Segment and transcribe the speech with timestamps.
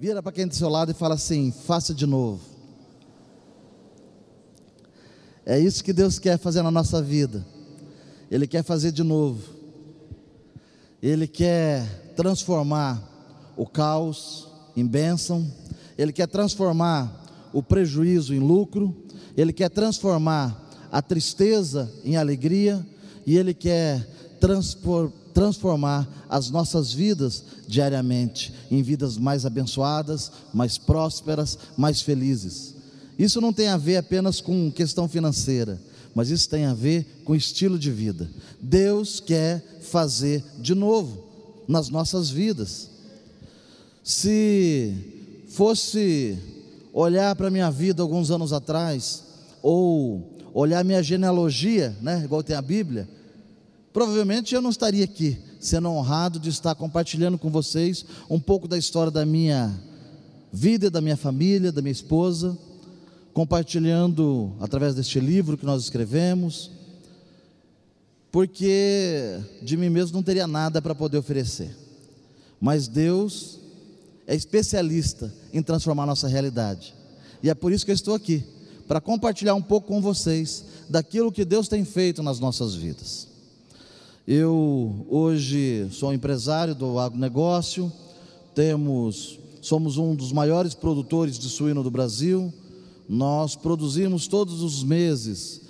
[0.00, 2.40] Vira para quem está do seu lado e fala assim: faça de novo.
[5.44, 7.44] É isso que Deus quer fazer na nossa vida.
[8.30, 9.42] Ele quer fazer de novo.
[11.02, 13.02] Ele quer transformar
[13.56, 14.46] o caos
[14.76, 15.50] em bênção.
[15.96, 18.94] Ele quer transformar o prejuízo em lucro.
[19.36, 22.86] Ele quer transformar a tristeza em alegria.
[23.26, 24.06] E Ele quer
[25.34, 32.74] transformar as nossas vidas diariamente em vidas mais abençoadas, mais prósperas, mais felizes.
[33.18, 35.80] Isso não tem a ver apenas com questão financeira,
[36.14, 38.30] mas isso tem a ver com estilo de vida.
[38.60, 41.24] Deus quer fazer de novo
[41.66, 42.88] nas nossas vidas.
[44.02, 44.94] Se
[45.48, 46.38] fosse
[46.92, 49.24] olhar para a minha vida alguns anos atrás,
[49.62, 53.08] ou olhar minha genealogia, né, igual tem a Bíblia,
[53.92, 58.78] provavelmente eu não estaria aqui, sendo honrado de estar compartilhando com vocês um pouco da
[58.78, 59.78] história da minha
[60.52, 62.56] vida, da minha família, da minha esposa
[63.38, 66.72] compartilhando através deste livro que nós escrevemos,
[68.32, 71.70] porque de mim mesmo não teria nada para poder oferecer,
[72.60, 73.60] mas Deus
[74.26, 76.92] é especialista em transformar nossa realidade,
[77.40, 78.42] e é por isso que eu estou aqui,
[78.88, 83.28] para compartilhar um pouco com vocês daquilo que Deus tem feito nas nossas vidas.
[84.30, 87.90] Eu hoje sou empresário do agronegócio,
[88.54, 92.52] temos, somos um dos maiores produtores de suíno do Brasil,
[93.08, 95.62] nós produzimos todos os meses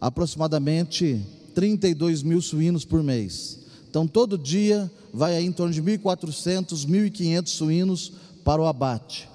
[0.00, 3.60] aproximadamente 32 mil suínos por mês.
[3.88, 9.28] Então, todo dia vai aí em torno de 1.400, 1.500 suínos para o abate.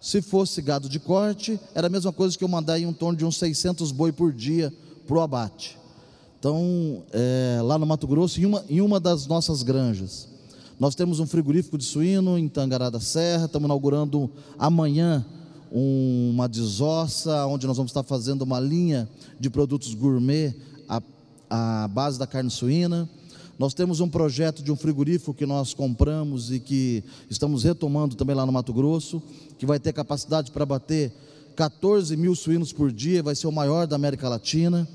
[0.00, 3.24] Se fosse gado de corte, era a mesma coisa que eu mandar em torno de
[3.24, 4.74] uns 600 boi por dia
[5.06, 5.77] para o abate.
[6.38, 10.28] Então, é, lá no Mato Grosso, em uma, em uma das nossas granjas,
[10.78, 15.26] nós temos um frigorífico de suíno em Tangará da Serra, estamos inaugurando amanhã
[15.70, 19.08] uma desossa, onde nós vamos estar fazendo uma linha
[19.40, 20.54] de produtos gourmet
[20.88, 21.02] à,
[21.50, 23.10] à base da carne suína.
[23.58, 28.36] Nós temos um projeto de um frigorífico que nós compramos e que estamos retomando também
[28.36, 29.20] lá no Mato Grosso,
[29.58, 31.12] que vai ter capacidade para bater
[31.56, 34.88] 14 mil suínos por dia, vai ser o maior da América Latina.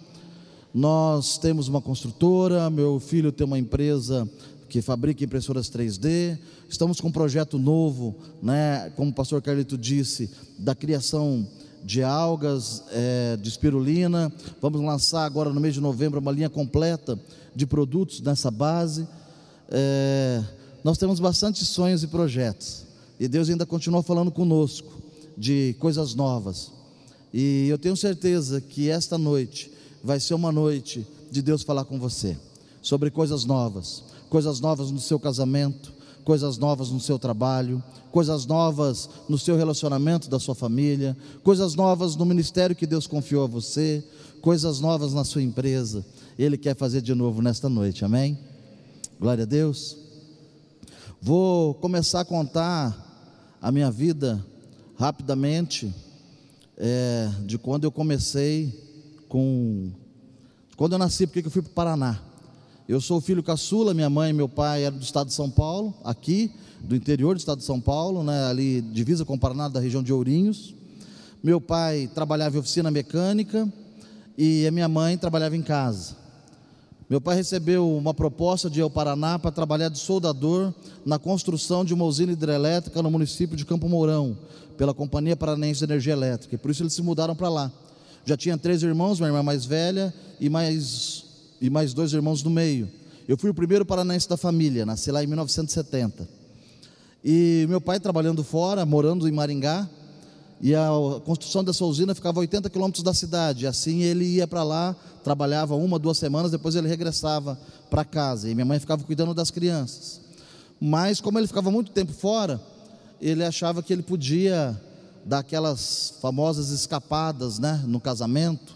[0.73, 4.27] Nós temos uma construtora, meu filho tem uma empresa
[4.67, 6.35] que fabrica impressoras 3D.
[6.67, 11.47] Estamos com um projeto novo, né, como o pastor Carlito disse, da criação
[11.83, 14.33] de algas, é, de espirulina.
[14.59, 17.19] Vamos lançar agora no mês de novembro uma linha completa
[17.55, 19.07] de produtos nessa base.
[19.69, 20.41] É,
[20.83, 22.83] nós temos bastante sonhos e projetos.
[23.19, 24.91] E Deus ainda continua falando conosco
[25.37, 26.71] de coisas novas.
[27.31, 29.72] E eu tenho certeza que esta noite
[30.03, 32.37] vai ser uma noite de Deus falar com você
[32.81, 34.03] sobre coisas novas
[34.33, 35.93] coisas novas no seu casamento,
[36.25, 42.15] coisas novas no seu trabalho, coisas novas no seu relacionamento da sua família, coisas novas
[42.15, 44.03] no ministério que Deus confiou a você,
[44.41, 46.03] coisas novas na sua empresa.
[46.35, 48.35] Ele quer fazer de novo nesta noite, amém?
[49.19, 49.97] Glória a Deus.
[51.21, 54.43] Vou começar a contar a minha vida
[54.97, 55.93] rapidamente,
[56.75, 58.92] é, de quando eu comecei
[59.33, 59.89] com.
[60.77, 62.19] Quando eu nasci, porque eu fui para o Paraná.
[62.87, 65.91] Eu sou filho caçula, minha mãe e meu pai eram do estado de São Paulo,
[66.03, 66.51] aqui,
[66.81, 70.03] do interior do estado de São Paulo, né, ali divisa com o Paraná, da região
[70.03, 70.75] de Ourinhos.
[71.41, 73.67] Meu pai trabalhava em oficina mecânica
[74.37, 76.15] e a minha mãe trabalhava em casa.
[77.09, 80.71] Meu pai recebeu uma proposta de ir ao Paraná para trabalhar de soldador
[81.03, 84.37] na construção de uma usina hidrelétrica no município de Campo Mourão,
[84.77, 86.53] pela Companhia Paranaense de Energia Elétrica.
[86.53, 87.71] E por isso eles se mudaram para lá.
[88.25, 91.25] Já tinha três irmãos, minha irmã mais velha e mais
[91.59, 92.89] e mais dois irmãos no meio.
[93.27, 96.27] Eu fui o primeiro paranaense da família, nasci lá em 1970.
[97.23, 99.87] E meu pai trabalhando fora, morando em Maringá,
[100.59, 100.89] e a
[101.25, 103.65] construção dessa usina ficava a 80 quilômetros da cidade.
[103.65, 107.57] Assim ele ia para lá, trabalhava uma, duas semanas, depois ele regressava
[107.89, 108.49] para casa.
[108.49, 110.19] E minha mãe ficava cuidando das crianças.
[110.79, 112.61] Mas como ele ficava muito tempo fora,
[113.21, 114.77] ele achava que ele podia
[115.25, 118.75] dar aquelas famosas escapadas, né, no casamento.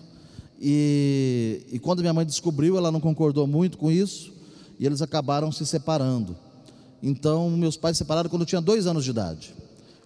[0.60, 4.34] E, e quando minha mãe descobriu, ela não concordou muito com isso,
[4.80, 6.36] e eles acabaram se separando.
[7.02, 9.54] Então, meus pais se separaram quando eu tinha dois anos de idade.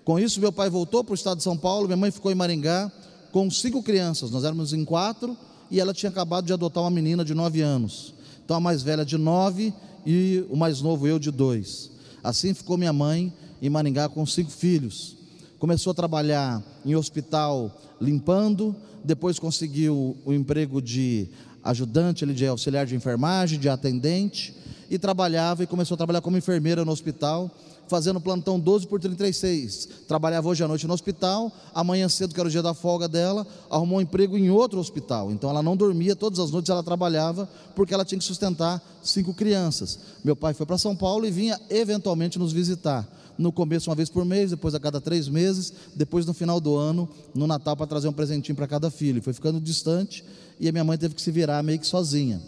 [0.04, 2.36] Com isso, meu pai voltou para o estado de São Paulo, minha mãe ficou em
[2.36, 2.92] Maringá
[3.32, 4.32] com cinco crianças.
[4.32, 5.38] Nós éramos em quatro
[5.70, 8.14] e ela tinha acabado de adotar uma menina de nove anos.
[8.44, 9.74] Então, a mais velha de nove
[10.06, 11.92] e o mais novo eu de dois.
[12.24, 15.16] Assim ficou minha mãe em Maringá com cinco filhos.
[15.62, 17.72] Começou a trabalhar em hospital
[18.02, 21.30] limpando, depois conseguiu o emprego de
[21.63, 24.56] ajudante, de auxiliar de enfermagem, de atendente,
[24.90, 27.52] e trabalhava e começou a trabalhar como enfermeira no hospital,
[27.88, 29.88] fazendo plantão 12 por 36.
[30.08, 33.46] Trabalhava hoje à noite no hospital, amanhã cedo, que era o dia da folga dela,
[33.69, 35.31] arrumou um emprego em outro hospital.
[35.31, 39.31] Então ela não dormia, todas as noites ela trabalhava, porque ela tinha que sustentar cinco
[39.31, 40.00] crianças.
[40.24, 43.07] Meu pai foi para São Paulo e vinha eventualmente nos visitar.
[43.38, 46.75] No começo, uma vez por mês, depois a cada três meses, depois no final do
[46.75, 49.22] ano, no Natal, para trazer um presentinho para cada filho.
[49.22, 50.24] Foi ficando distante
[50.60, 52.42] e a minha mãe teve que se virar meio que sozinha.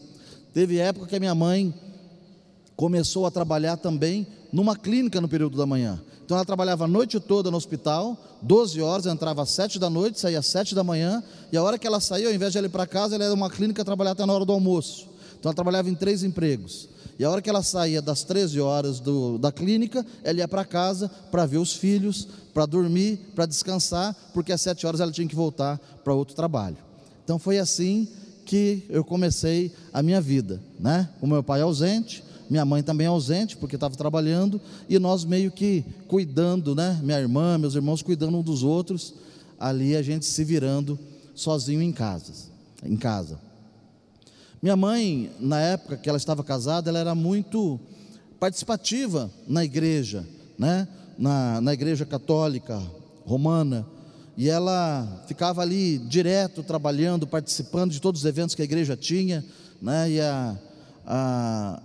[0.53, 1.73] Teve época que a minha mãe
[2.75, 5.99] começou a trabalhar também numa clínica no período da manhã.
[6.23, 10.19] Então ela trabalhava a noite toda no hospital, 12 horas, entrava às 7 da noite,
[10.19, 11.21] saía às 7 da manhã,
[11.51, 13.33] e a hora que ela saía, ao invés de ela ir para casa, ela ia
[13.33, 15.07] uma clínica trabalhar até na hora do almoço.
[15.39, 16.87] Então ela trabalhava em três empregos.
[17.23, 20.65] E a hora que ela saía das 13 horas do, da clínica, ela ia para
[20.65, 25.25] casa para ver os filhos, para dormir, para descansar, porque às 7 horas ela tinha
[25.25, 26.75] que voltar para outro trabalho.
[27.23, 28.09] Então foi assim
[28.45, 31.07] que eu comecei a minha vida, né?
[31.21, 34.59] O meu pai ausente, minha mãe também ausente, porque estava trabalhando,
[34.89, 36.99] e nós meio que cuidando, né?
[37.01, 39.13] Minha irmã, meus irmãos cuidando um dos outros,
[39.57, 40.99] ali a gente se virando
[41.33, 42.33] sozinho em casa,
[42.83, 43.39] em casa.
[44.63, 47.77] Minha mãe, na época que ela estava casada, ela era muito
[48.39, 50.25] participativa na igreja,
[50.57, 50.87] né?
[51.19, 52.81] Na, na igreja católica
[53.25, 53.85] romana,
[54.37, 59.43] e ela ficava ali direto trabalhando, participando de todos os eventos que a igreja tinha,
[59.81, 60.09] né?
[60.11, 60.57] E a,
[61.05, 61.81] a,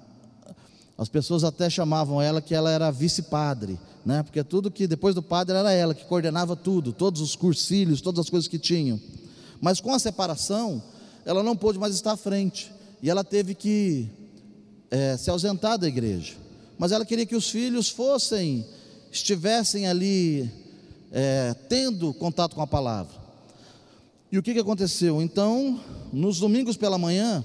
[0.97, 3.77] as pessoas até chamavam ela que ela era vice-padre,
[4.07, 4.23] né?
[4.23, 8.21] Porque tudo que depois do padre era ela que coordenava tudo, todos os cursilhos, todas
[8.21, 9.01] as coisas que tinham.
[9.61, 10.81] Mas com a separação,
[11.29, 12.73] ela não pôde mais estar à frente
[13.03, 14.09] e ela teve que
[14.91, 16.37] é, se ausentar da igreja.
[16.79, 18.65] Mas ela queria que os filhos fossem,
[19.13, 20.51] estivessem ali
[21.13, 23.15] é, tendo contato com a palavra.
[24.33, 25.21] E o que, que aconteceu?
[25.21, 25.79] Então,
[26.11, 27.45] nos domingos pela manhã,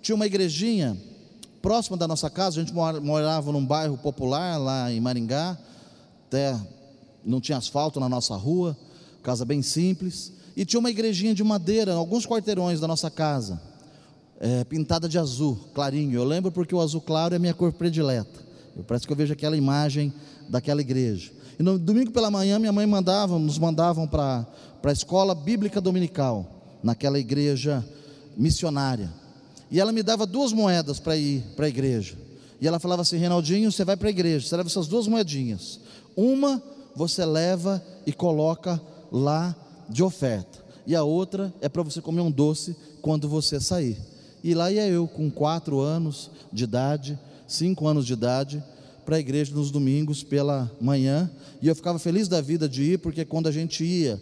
[0.00, 0.96] tinha uma igrejinha
[1.60, 5.58] próxima da nossa casa, a gente morava num bairro popular lá em Maringá,
[6.28, 6.56] até
[7.24, 8.78] não tinha asfalto na nossa rua,
[9.24, 13.62] casa bem simples, e tinha uma igrejinha de madeira, alguns quarteirões da nossa casa,
[14.40, 16.18] é, pintada de azul, clarinho.
[16.18, 18.40] Eu lembro porque o azul claro é minha cor predileta.
[18.76, 20.12] Eu, parece que eu vejo aquela imagem
[20.48, 21.30] daquela igreja.
[21.60, 24.44] E no domingo pela manhã, minha mãe mandava, nos mandavam para
[24.82, 26.44] a escola bíblica dominical,
[26.82, 27.86] naquela igreja
[28.36, 29.12] missionária.
[29.70, 32.16] E ela me dava duas moedas para ir para a igreja.
[32.60, 35.78] E ela falava assim: Reinaldinho, você vai para a igreja, você leva essas duas moedinhas.
[36.16, 36.60] Uma
[36.96, 38.80] você leva e coloca
[39.12, 39.54] lá
[39.88, 40.58] de oferta.
[40.86, 43.98] E a outra é para você comer um doce quando você sair.
[44.42, 48.62] E lá ia eu, com quatro anos de idade, cinco anos de idade,
[49.04, 51.30] para a igreja nos domingos pela manhã.
[51.60, 54.20] E eu ficava feliz da vida de ir, porque quando a gente ia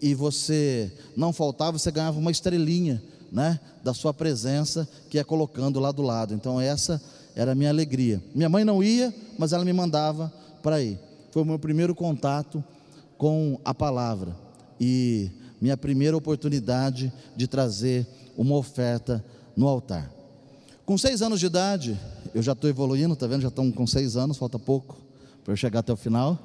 [0.00, 5.78] e você não faltava, você ganhava uma estrelinha né, da sua presença, que é colocando
[5.78, 6.34] lá do lado.
[6.34, 7.00] Então, essa
[7.36, 8.22] era a minha alegria.
[8.34, 10.32] Minha mãe não ia, mas ela me mandava
[10.62, 10.98] para ir.
[11.30, 12.64] Foi o meu primeiro contato
[13.16, 14.47] com a palavra
[14.80, 15.30] e
[15.60, 19.24] minha primeira oportunidade de trazer uma oferta
[19.56, 20.10] no altar.
[20.86, 21.98] Com seis anos de idade,
[22.34, 23.42] eu já estou evoluindo, tá vendo?
[23.42, 24.96] Já estão com seis anos, falta pouco
[25.44, 26.38] para eu chegar até o final.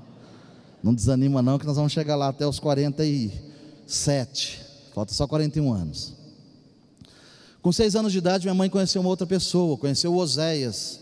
[0.81, 4.61] Não desanima não, que nós vamos chegar lá até os 47.
[4.93, 6.13] Falta só 41 anos.
[7.61, 10.99] Com seis anos de idade, minha mãe conheceu uma outra pessoa, conheceu Oséias.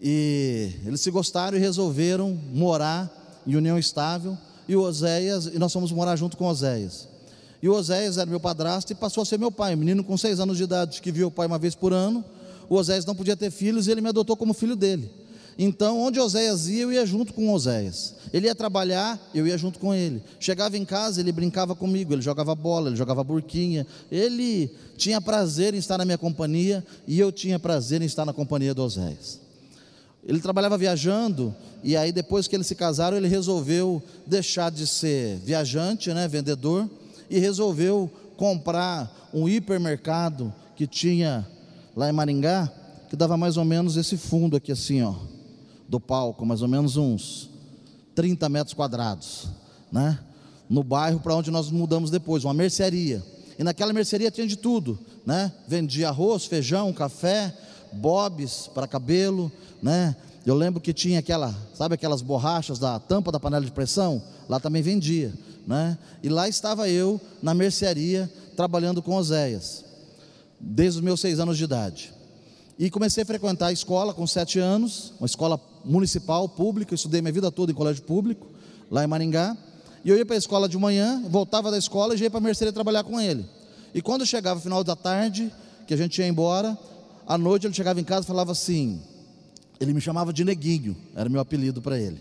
[0.00, 4.38] E eles se gostaram e resolveram morar em união estável.
[4.68, 7.08] E o Oséias, e nós fomos morar junto com Oséias.
[7.62, 10.16] E o Oséias era meu padrasto e passou a ser meu pai, um menino com
[10.16, 12.24] seis anos de idade, que viu o pai uma vez por ano.
[12.68, 15.10] O Oséias não podia ter filhos e ele me adotou como filho dele.
[15.58, 18.14] Então, onde Oséias ia, eu ia junto com Oséias.
[18.30, 20.22] Ele ia trabalhar, eu ia junto com ele.
[20.38, 23.86] Chegava em casa, ele brincava comigo, ele jogava bola, ele jogava burquinha.
[24.12, 28.34] Ele tinha prazer em estar na minha companhia e eu tinha prazer em estar na
[28.34, 29.45] companhia de Oséias.
[30.26, 35.38] Ele trabalhava viajando e aí depois que eles se casaram, ele resolveu deixar de ser
[35.38, 36.90] viajante, né, vendedor,
[37.30, 41.46] e resolveu comprar um hipermercado que tinha
[41.94, 42.70] lá em Maringá,
[43.08, 45.14] que dava mais ou menos esse fundo aqui assim, ó
[45.88, 47.48] do palco, mais ou menos uns
[48.14, 49.48] 30 metros quadrados,
[49.90, 50.18] né?
[50.68, 53.22] No bairro para onde nós mudamos depois, uma mercearia.
[53.58, 55.52] E naquela mercearia tinha de tudo, né?
[55.68, 57.54] Vendia arroz, feijão, café,
[57.96, 59.50] bobs para cabelo,
[59.82, 60.14] né?
[60.44, 64.22] Eu lembro que tinha aquela, sabe aquelas borrachas da tampa da panela de pressão?
[64.48, 65.32] Lá também vendia,
[65.66, 65.98] né?
[66.22, 69.84] E lá estava eu na mercearia trabalhando com Oséias,
[70.60, 72.12] desde os meus seis anos de idade.
[72.78, 77.32] E comecei a frequentar a escola com sete anos, uma escola municipal, pública, estudei minha
[77.32, 78.46] vida toda em colégio público,
[78.90, 79.56] lá em Maringá.
[80.04, 82.42] E eu ia para a escola de manhã, voltava da escola e ia para a
[82.42, 83.44] mercearia trabalhar com ele.
[83.94, 85.50] E quando chegava o final da tarde,
[85.86, 86.78] que a gente ia embora,
[87.26, 89.00] à noite ele chegava em casa e falava assim:
[89.80, 92.20] ele me chamava de Neguinho, era meu apelido para ele.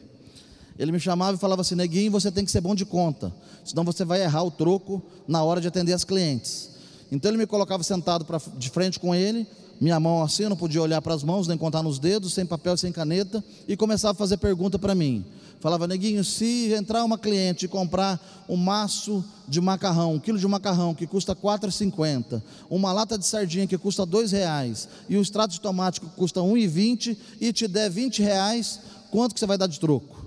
[0.77, 3.33] Ele me chamava e falava assim: Neguinho, você tem que ser bom de conta,
[3.63, 6.71] senão você vai errar o troco na hora de atender as clientes.
[7.11, 9.47] Então ele me colocava sentado pra, de frente com ele,
[9.79, 12.45] minha mão assim, eu não podia olhar para as mãos, nem contar nos dedos, sem
[12.45, 15.25] papel, sem caneta, e começava a fazer pergunta para mim.
[15.59, 20.47] Falava, neguinho, se entrar uma cliente e comprar um maço de macarrão, um quilo de
[20.47, 25.21] macarrão que custa R$ 4,50, uma lata de sardinha que custa R$ reais e um
[25.21, 28.79] extrato de tomate que custa R$ 1,20 e te der R$ reais,
[29.11, 30.25] quanto que você vai dar de troco?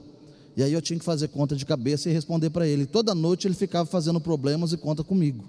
[0.57, 2.85] E aí eu tinha que fazer conta de cabeça e responder para ele.
[2.85, 5.45] Toda noite ele ficava fazendo problemas e conta comigo.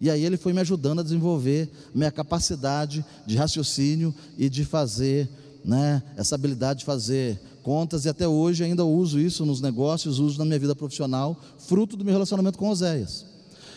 [0.00, 5.28] E aí ele foi me ajudando a desenvolver minha capacidade de raciocínio e de fazer,
[5.64, 10.38] né, essa habilidade de fazer contas e até hoje ainda uso isso nos negócios, uso
[10.38, 13.24] na minha vida profissional, fruto do meu relacionamento com Oséias.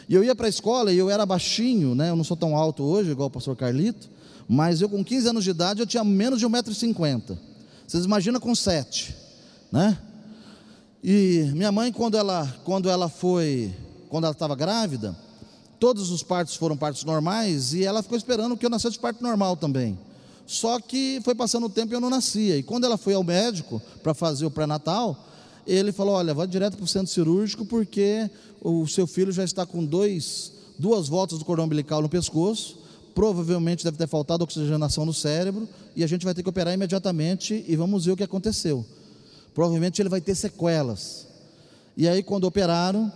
[0.07, 2.55] E eu ia para a escola e eu era baixinho, né, eu não sou tão
[2.55, 4.09] alto hoje, igual o pastor Carlito,
[4.47, 7.37] mas eu com 15 anos de idade eu tinha menos de 1,50m.
[7.87, 9.15] Vocês imaginam com 7,
[9.71, 9.97] né?
[11.03, 13.73] E minha mãe quando ela quando ela foi,
[14.09, 15.15] quando ela estava grávida,
[15.79, 19.23] Todos os partos foram partos normais e ela ficou esperando que eu nascesse de parto
[19.23, 19.97] normal também.
[20.45, 22.57] Só que foi passando o tempo e eu não nascia.
[22.57, 25.25] E quando ela foi ao médico para fazer o pré-natal,
[25.65, 28.29] ele falou: Olha, vá direto para o centro cirúrgico porque
[28.61, 32.77] o seu filho já está com dois, duas voltas do cordão umbilical no pescoço.
[33.13, 37.63] Provavelmente deve ter faltado oxigenação no cérebro e a gente vai ter que operar imediatamente
[37.67, 38.85] e vamos ver o que aconteceu.
[39.53, 41.27] Provavelmente ele vai ter sequelas.
[41.95, 43.11] E aí, quando operaram,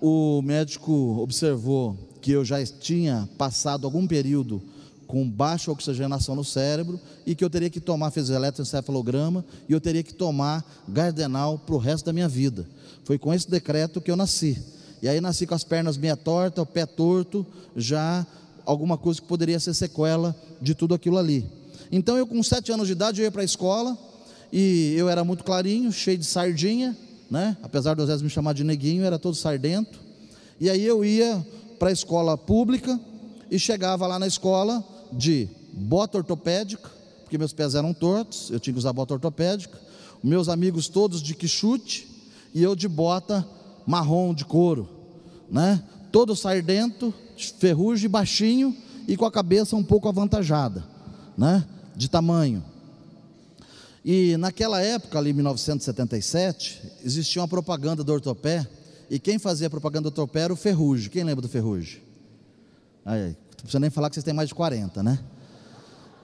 [0.00, 4.62] o médico observou que eu já tinha passado algum período
[5.06, 9.80] com baixa oxigenação no cérebro e que eu teria que tomar, fez eletroencefalograma e eu
[9.80, 12.66] teria que tomar Gardenal para o resto da minha vida.
[13.04, 14.60] Foi com esse decreto que eu nasci.
[15.00, 18.26] E aí nasci com as pernas meia torta, o pé torto, já
[18.64, 21.46] alguma coisa que poderia ser sequela de tudo aquilo ali.
[21.92, 23.96] Então eu com sete anos de idade eu ia para a escola
[24.52, 26.96] e eu era muito clarinho, cheio de sardinha,
[27.30, 27.56] né?
[27.62, 29.98] Apesar do Zé me chamar de neguinho, era todo sardento.
[30.60, 31.44] E aí eu ia
[31.78, 32.98] para a escola pública
[33.50, 36.90] e chegava lá na escola de bota ortopédica,
[37.22, 39.78] porque meus pés eram tortos, eu tinha que usar bota ortopédica.
[40.22, 42.08] Meus amigos todos de quichute
[42.54, 43.46] e eu de bota
[43.86, 44.88] marrom de couro,
[45.50, 45.82] né?
[46.10, 47.12] Todo sardento,
[47.58, 48.74] ferrugem, baixinho
[49.06, 50.84] e com a cabeça um pouco avantajada,
[51.36, 51.64] né?
[51.94, 52.64] De tamanho.
[54.08, 58.64] E naquela época, ali em 1977, existia uma propaganda do ortopé,
[59.10, 61.10] e quem fazia propaganda do ortopé era o Ferrugem.
[61.10, 62.00] Quem lembra do Ferrugem?
[63.04, 65.18] Aí, não precisa nem falar que vocês têm mais de 40, né?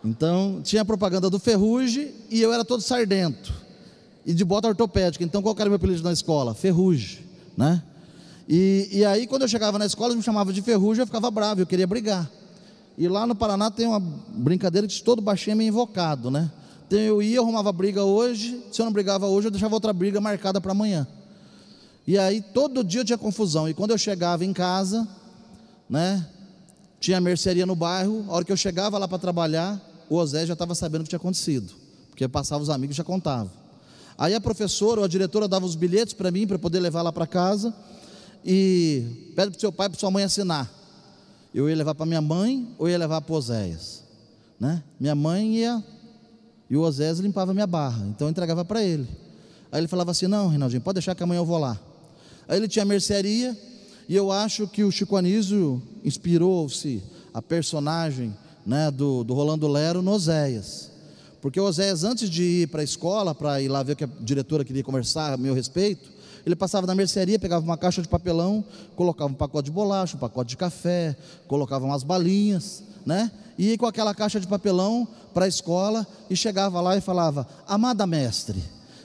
[0.05, 3.53] Então, tinha a propaganda do Ferrugem e eu era todo sardento.
[4.25, 5.25] E de bota ortopédica.
[5.25, 6.55] Então, qual era o meu apelido na escola?
[6.55, 7.19] Ferrugem,
[7.57, 7.83] né?
[8.49, 11.33] E, e aí, quando eu chegava na escola, eles me chamavam de Ferrugem, eu ficava
[11.33, 12.31] bravo, eu queria brigar.
[12.97, 16.49] E lá no Paraná tem uma brincadeira que todo baixinho é meio invocado, né?
[16.93, 20.21] Então eu ia, arrumava briga hoje, se eu não brigava hoje, eu deixava outra briga
[20.21, 21.07] marcada para amanhã.
[22.07, 23.67] E aí todo dia eu tinha confusão.
[23.67, 25.09] E quando eu chegava em casa,
[25.89, 26.29] né,
[27.01, 30.53] tinha mercearia no bairro, a hora que eu chegava lá para trabalhar, o Osé já
[30.53, 31.73] estava sabendo o que tinha acontecido,
[32.11, 33.51] porque passava os amigos e já contava.
[34.19, 37.11] Aí a professora ou a diretora dava os bilhetes para mim, para poder levar lá
[37.11, 37.75] para casa,
[38.45, 40.71] e pede para seu pai e para sua mãe assinar.
[41.55, 44.03] Eu ia levar para minha mãe ou ia levar para Oséias.
[44.61, 44.85] Né?
[45.01, 45.83] Minha mãe ia
[46.73, 49.07] e o Osés limpava minha barra, então eu entregava para ele.
[49.71, 51.79] Aí ele falava assim: Não, Reinaldinho, pode deixar que amanhã eu vou lá.
[52.49, 53.55] Aí ele tinha mercearia,
[54.09, 57.03] e eu acho que o Chico Anísio inspirou-se
[57.35, 60.91] a personagem né, do, do Rolando Lero no Oséias.
[61.43, 64.05] Porque o Oséias, antes de ir para a escola, para ir lá ver o que
[64.05, 66.11] a diretora queria conversar a meu respeito,
[66.45, 68.65] ele passava na mercearia, pegava uma caixa de papelão,
[68.97, 73.31] colocava um pacote de bolacha, um pacote de café, colocava umas balinhas, né?
[73.57, 77.47] E ia com aquela caixa de papelão para a escola e chegava lá e falava:
[77.67, 78.63] Amada mestre,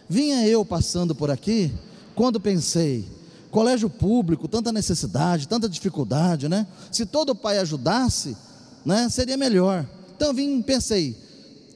[0.09, 1.71] vinha eu passando por aqui
[2.15, 3.07] quando pensei,
[3.51, 6.65] colégio público, tanta necessidade, tanta dificuldade, né?
[6.91, 8.35] Se todo pai ajudasse,
[8.83, 9.85] né, seria melhor.
[10.15, 11.15] Então vim, pensei,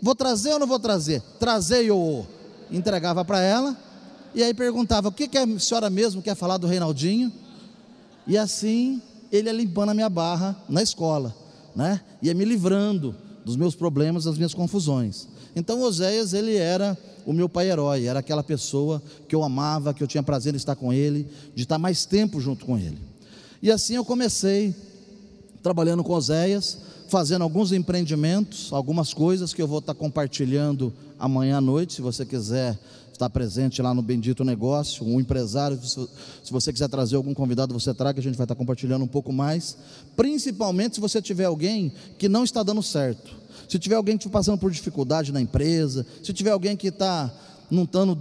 [0.02, 1.22] vou trazer ou não vou trazer?
[1.40, 2.26] Trazei ou
[2.72, 3.78] entregava para ela
[4.34, 7.32] e aí perguntava: o que, que a senhora mesmo quer falar do Reinaldinho?
[8.28, 11.36] E assim ele ia limpando a minha barra na escola,
[11.76, 12.02] né?
[12.22, 15.28] Ia me livrando dos meus problemas, das minhas confusões.
[15.56, 20.04] Então Oséias, ele era o meu pai herói, era aquela pessoa que eu amava, que
[20.04, 22.98] eu tinha prazer em estar com ele, de estar mais tempo junto com ele.
[23.62, 24.74] E assim eu comecei
[25.62, 31.62] trabalhando com Oséias, fazendo alguns empreendimentos, algumas coisas que eu vou estar compartilhando amanhã à
[31.62, 32.80] noite, se você quiser
[33.22, 37.94] estar presente lá no Bendito Negócio, um empresário, se você quiser trazer algum convidado, você
[37.94, 39.78] traga, a gente vai estar compartilhando um pouco mais,
[40.16, 43.36] principalmente se você tiver alguém que não está dando certo,
[43.70, 47.32] se tiver alguém que está passando por dificuldade na empresa, se tiver alguém que está
[47.70, 48.18] não, tando,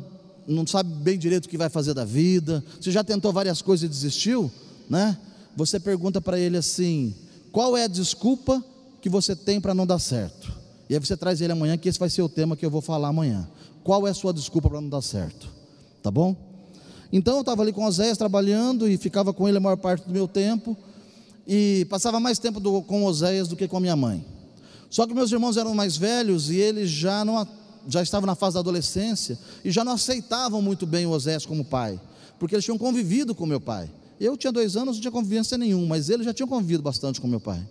[0.47, 3.85] não sabe bem direito o que vai fazer da vida, se já tentou várias coisas
[3.85, 4.51] e desistiu,
[4.89, 5.17] né?
[5.57, 7.15] Você pergunta para ele assim:
[7.51, 8.63] qual é a desculpa
[9.01, 10.53] que você tem para não dar certo?
[10.89, 12.81] E aí você traz ele amanhã, que esse vai ser o tema que eu vou
[12.81, 13.49] falar amanhã.
[13.83, 15.49] Qual é a sua desculpa para não dar certo?
[16.03, 16.37] Tá bom?
[17.13, 20.13] Então eu estava ali com Oséias trabalhando e ficava com ele a maior parte do
[20.13, 20.77] meu tempo.
[21.47, 24.25] E passava mais tempo do, com Oséias do que com a minha mãe.
[24.89, 27.47] Só que meus irmãos eram mais velhos e eles já não
[27.89, 31.65] já estavam na fase da adolescência e já não aceitavam muito bem o Oséias como
[31.65, 31.99] pai,
[32.39, 33.91] porque eles tinham convivido com meu pai.
[34.21, 37.27] Eu tinha dois anos, não tinha convivência nenhuma, mas eles já tinham convivido bastante com
[37.27, 37.67] meu pai.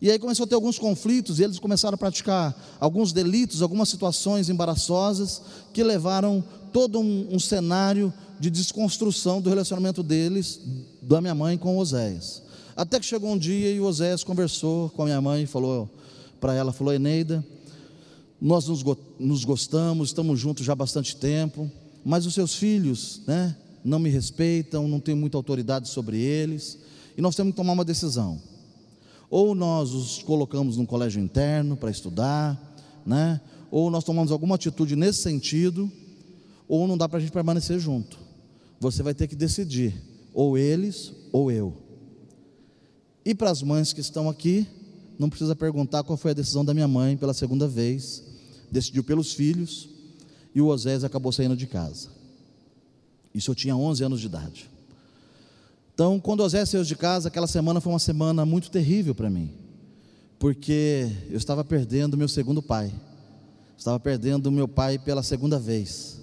[0.00, 3.88] E aí começou a ter alguns conflitos, e eles começaram a praticar alguns delitos, algumas
[3.88, 10.60] situações embaraçosas, que levaram todo um, um cenário de desconstrução do relacionamento deles,
[11.00, 12.42] da minha mãe com Oséias.
[12.76, 15.88] Até que chegou um dia e Oséias conversou com a minha mãe e falou
[16.40, 17.44] para ela, falou, Eneida,
[18.40, 18.84] nós nos,
[19.18, 21.70] nos gostamos, estamos juntos já há bastante tempo,
[22.04, 26.78] mas os seus filhos, né, não me respeitam, não tenho muita autoridade sobre eles,
[27.16, 28.40] e nós temos que tomar uma decisão.
[29.36, 32.56] Ou nós os colocamos num colégio interno para estudar,
[33.04, 33.40] né?
[33.68, 35.90] ou nós tomamos alguma atitude nesse sentido,
[36.68, 38.16] ou não dá para a gente permanecer junto.
[38.78, 39.92] Você vai ter que decidir,
[40.32, 41.74] ou eles ou eu.
[43.24, 44.68] E para as mães que estão aqui,
[45.18, 48.22] não precisa perguntar qual foi a decisão da minha mãe pela segunda vez.
[48.70, 49.88] Decidiu pelos filhos
[50.54, 52.08] e o Osés acabou saindo de casa.
[53.34, 54.70] Isso eu tinha 11 anos de idade.
[55.94, 59.52] Então, quando Osés saiu de casa, aquela semana foi uma semana muito terrível para mim,
[60.40, 62.92] porque eu estava perdendo meu segundo pai,
[63.78, 66.20] estava perdendo meu pai pela segunda vez.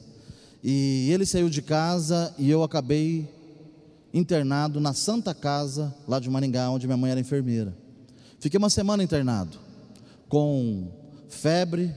[0.61, 3.29] E ele saiu de casa e eu acabei
[4.13, 7.73] internado na Santa Casa, lá de Maringá, onde minha mãe era enfermeira.
[8.41, 9.57] Fiquei uma semana internado,
[10.27, 10.89] com
[11.29, 11.95] febre,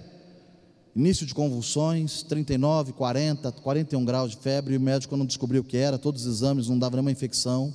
[0.95, 5.77] início de convulsões, 39, 40, 41 graus de febre, o médico não descobriu o que
[5.77, 7.75] era, todos os exames não davam nenhuma infecção.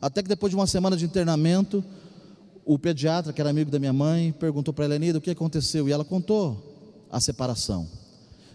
[0.00, 1.84] Até que depois de uma semana de internamento,
[2.64, 5.88] o pediatra, que era amigo da minha mãe, perguntou para a Helenida o que aconteceu,
[5.88, 7.88] e ela contou a separação.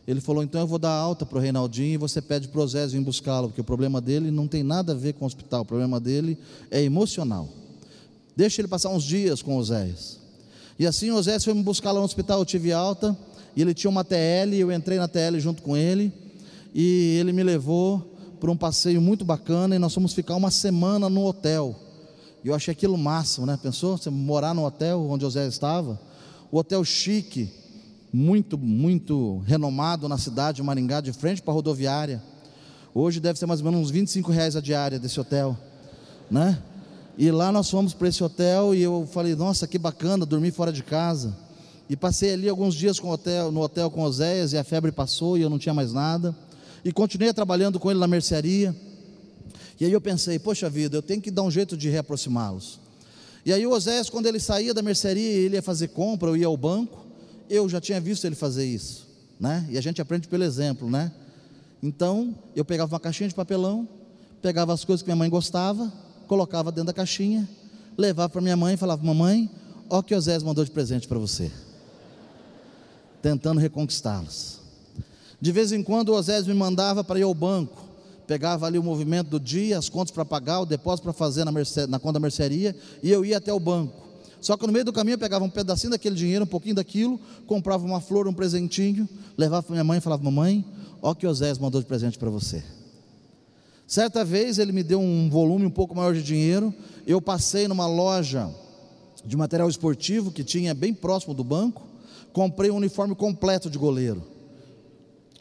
[0.08, 2.64] Ele falou: então eu vou dar alta para o Reinaldinho e você pede para o
[2.64, 5.62] Osésio ir buscá-lo, porque o problema dele não tem nada a ver com o hospital,
[5.62, 6.38] o problema dele
[6.72, 7.48] é emocional.
[8.36, 10.18] Deixa ele passar uns dias com Oséias.
[10.80, 13.16] E assim Oséias foi me buscar lá no hospital, eu tive alta,
[13.56, 16.12] e ele tinha uma TL, eu entrei na TL junto com ele,
[16.74, 21.10] e ele me levou para um passeio muito bacana, e nós fomos ficar uma semana
[21.10, 21.76] no hotel.
[22.44, 23.60] E eu achei aquilo máximo, né?
[23.62, 23.98] Pensou?
[23.98, 26.00] Você morar no hotel onde Oséias estava?
[26.52, 27.52] O hotel chique,
[28.12, 32.24] muito, muito renomado na cidade de Maringá, de frente para a rodoviária.
[32.94, 35.56] Hoje deve ser mais ou menos uns 25 reais a diária desse hotel,
[36.32, 36.62] né?
[37.18, 40.72] E lá nós fomos para esse hotel e eu falei, nossa, que bacana, dormir fora
[40.72, 41.36] de casa.
[41.90, 45.42] E passei ali alguns dias hotel, no hotel com Oséias e a febre passou e
[45.42, 46.36] eu não tinha mais nada.
[46.86, 48.76] E continuei trabalhando com ele na mercearia.
[49.80, 52.80] E aí eu pensei, poxa vida, eu tenho que dar um jeito de reaproximá-los.
[53.44, 56.46] E aí o Oséias, quando ele saía da mercearia, ele ia fazer compra, eu ia
[56.46, 57.08] ao banco,
[57.50, 59.08] eu já tinha visto ele fazer isso,
[59.40, 59.66] né?
[59.70, 61.12] E a gente aprende pelo exemplo, né?
[61.82, 63.88] Então, eu pegava uma caixinha de papelão,
[64.42, 65.92] pegava as coisas que minha mãe gostava,
[66.28, 67.50] colocava dentro da caixinha,
[67.98, 69.50] levava para minha mãe e falava: Mamãe,
[69.90, 71.50] o que Osés mandou de presente para você.
[73.22, 74.60] Tentando reconquistá-los.
[75.42, 77.84] De vez em quando o Osés me mandava para ir ao banco,
[78.28, 81.52] pegava ali o movimento do dia, as contas para pagar, o depósito para fazer na,
[81.52, 84.08] merce, na conta da mercearia, e eu ia até o banco.
[84.42, 87.20] Só que no meio do caminho eu pegava um pedacinho daquele dinheiro, um pouquinho daquilo,
[87.46, 90.66] comprava uma flor, um presentinho, levava para minha mãe e falava: Mamãe,
[91.02, 92.64] o que Osés mandou de presente para você.
[93.88, 96.72] Certa vez ele me deu um volume um pouco maior de dinheiro.
[97.08, 98.48] Eu passei numa loja
[99.26, 101.89] de material esportivo que tinha bem próximo do banco.
[102.34, 104.24] Comprei um uniforme completo de goleiro: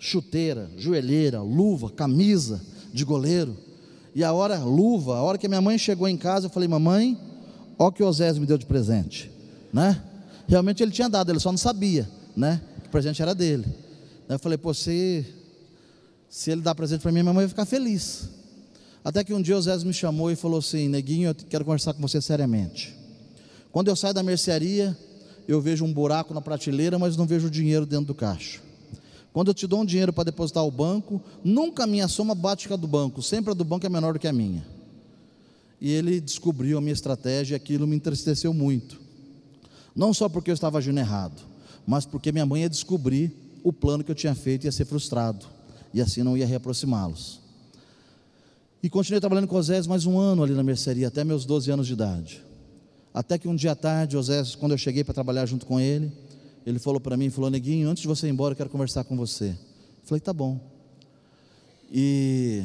[0.01, 2.61] chuteira, joelheira, luva, camisa
[2.92, 3.57] de goleiro.
[4.14, 6.68] E a hora, luva, a hora que a minha mãe chegou em casa, eu falei:
[6.68, 7.18] Mamãe,
[7.79, 9.31] o que o Osés me deu de presente,
[9.72, 10.03] né?
[10.46, 12.61] Realmente ele tinha dado, ele só não sabia, né?
[12.83, 13.66] Que o presente era dele.
[14.29, 15.27] Eu falei: Pô, se,
[16.29, 18.29] se ele dá presente para mim, minha mãe vai ficar feliz.
[19.05, 21.94] Até que um dia o Zé me chamou e falou assim: Neguinho, eu quero conversar
[21.94, 22.94] com você seriamente.
[23.70, 24.96] Quando eu saio da mercearia,
[25.48, 28.61] eu vejo um buraco na prateleira, mas não vejo o dinheiro dentro do caixa.
[29.32, 32.68] Quando eu te dou um dinheiro para depositar ao banco, nunca a minha soma bate
[32.68, 34.66] com a do banco, sempre a do banco é menor do que a minha.
[35.80, 39.00] E ele descobriu a minha estratégia e aquilo me entristeceu muito.
[39.96, 41.40] Não só porque eu estava agindo errado,
[41.87, 43.32] mas porque minha mãe ia descobrir
[43.64, 45.46] o plano que eu tinha feito ia ser frustrado
[45.94, 47.40] e assim não ia reaproximá-los.
[48.82, 51.87] E continuei trabalhando com Osés mais um ano ali na mercearia, até meus 12 anos
[51.87, 52.47] de idade.
[53.12, 56.12] Até que um dia à tarde, Osés, quando eu cheguei para trabalhar junto com ele,
[56.64, 59.16] ele falou para mim, falou, neguinho, antes de você ir embora, eu quero conversar com
[59.16, 59.49] você.
[59.49, 60.61] Eu falei, tá bom.
[61.90, 62.64] E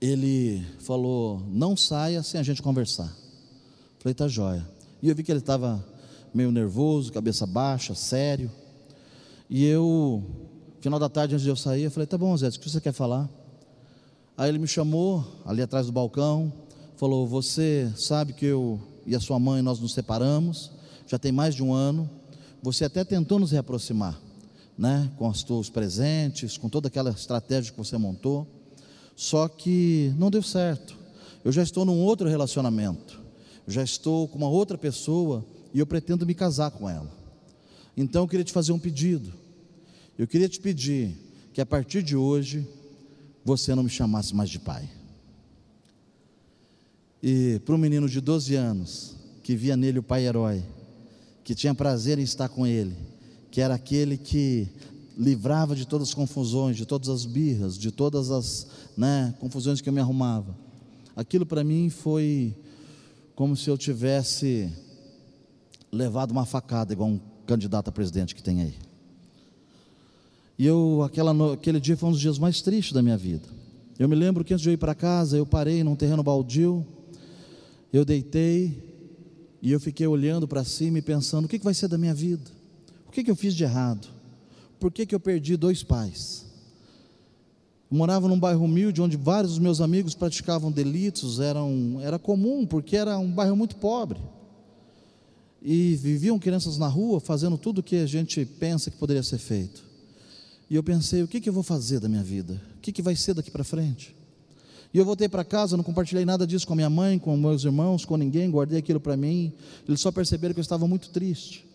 [0.00, 3.06] ele falou, não saia sem a gente conversar.
[3.06, 4.68] Eu falei, tá jóia.
[5.02, 5.84] E eu vi que ele estava
[6.32, 8.50] meio nervoso, cabeça baixa, sério.
[9.48, 10.22] E eu,
[10.80, 12.80] final da tarde, antes de eu sair, eu falei, tá bom, Zé, o que você
[12.80, 13.30] quer falar?
[14.36, 16.52] Aí ele me chamou, ali atrás do balcão,
[16.96, 20.70] falou, você sabe que eu e a sua mãe, nós nos separamos,
[21.06, 22.08] já tem mais de um ano,
[22.62, 24.18] você até tentou nos reaproximar,
[24.76, 28.46] né, com os seus presentes, com toda aquela estratégia que você montou,
[29.14, 30.96] só que não deu certo,
[31.44, 33.20] eu já estou num outro relacionamento,
[33.68, 37.10] já estou com uma outra pessoa e eu pretendo me casar com ela,
[37.96, 39.32] então eu queria te fazer um pedido,
[40.18, 42.66] eu queria te pedir que a partir de hoje,
[43.44, 44.90] você não me chamasse mais de pai.
[47.26, 50.62] E para um menino de 12 anos, que via nele o pai herói,
[51.42, 52.94] que tinha prazer em estar com ele,
[53.50, 54.68] que era aquele que
[55.16, 59.88] livrava de todas as confusões, de todas as birras, de todas as né, confusões que
[59.88, 60.54] eu me arrumava.
[61.16, 62.54] Aquilo para mim foi
[63.34, 64.70] como se eu tivesse
[65.90, 68.74] levado uma facada, igual um candidato a presidente que tem aí.
[70.58, 73.48] E eu, aquela, aquele dia foi um dos dias mais tristes da minha vida.
[73.98, 76.86] Eu me lembro que antes de eu ir para casa, eu parei num terreno baldio,
[77.96, 78.92] eu deitei
[79.62, 82.50] e eu fiquei olhando para cima e pensando: o que, vai ser da minha vida?
[83.06, 84.08] O que, que eu fiz de errado?
[84.80, 86.44] Por que, que eu perdi dois pais?
[87.88, 92.66] Eu morava num bairro humilde onde vários dos meus amigos praticavam delitos, eram, era comum,
[92.66, 94.18] porque era um bairro muito pobre.
[95.62, 99.38] E viviam crianças na rua fazendo tudo o que a gente pensa que poderia ser
[99.38, 99.84] feito.
[100.68, 102.60] E eu pensei: o que, que eu vou fazer da minha vida?
[102.76, 104.13] O que, que vai ser daqui para frente?
[104.94, 107.64] E eu voltei para casa, não compartilhei nada disso com a minha mãe, com meus
[107.64, 109.52] irmãos, com ninguém, guardei aquilo para mim.
[109.88, 111.66] Eles só perceberam que eu estava muito triste.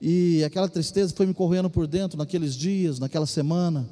[0.00, 3.84] E aquela tristeza foi me correndo por dentro naqueles dias, naquela semana.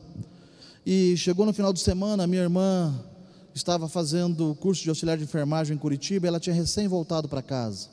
[0.87, 3.05] E chegou no final de semana, minha irmã
[3.53, 7.89] estava fazendo curso de auxiliar de enfermagem em Curitiba, ela tinha recém voltado para casa.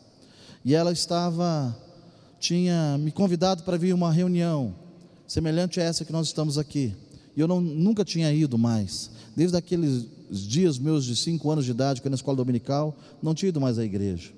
[0.64, 1.76] E ela estava
[2.40, 4.76] tinha me convidado para vir uma reunião
[5.26, 6.96] semelhante a essa que nós estamos aqui.
[7.36, 9.10] E eu não, nunca tinha ido mais.
[9.36, 13.34] Desde aqueles dias meus de cinco anos de idade, que eu na escola dominical, não
[13.34, 14.32] tinha ido mais à igreja.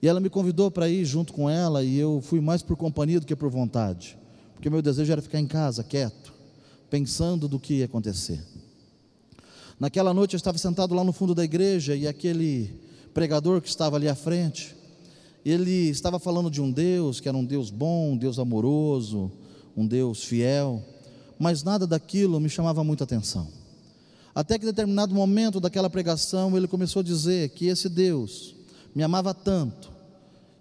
[0.00, 3.20] E ela me convidou para ir junto com ela, e eu fui mais por companhia
[3.20, 4.18] do que por vontade,
[4.54, 6.32] porque meu desejo era ficar em casa, quieto,
[6.90, 8.42] pensando do que ia acontecer.
[9.78, 12.70] Naquela noite eu estava sentado lá no fundo da igreja, e aquele
[13.14, 14.74] pregador que estava ali à frente,
[15.44, 19.30] ele estava falando de um Deus que era um Deus bom, um Deus amoroso,
[19.76, 20.82] um Deus fiel,
[21.38, 23.61] mas nada daquilo me chamava muita atenção.
[24.34, 28.54] Até que determinado momento daquela pregação, ele começou a dizer que esse Deus
[28.94, 29.90] me amava tanto,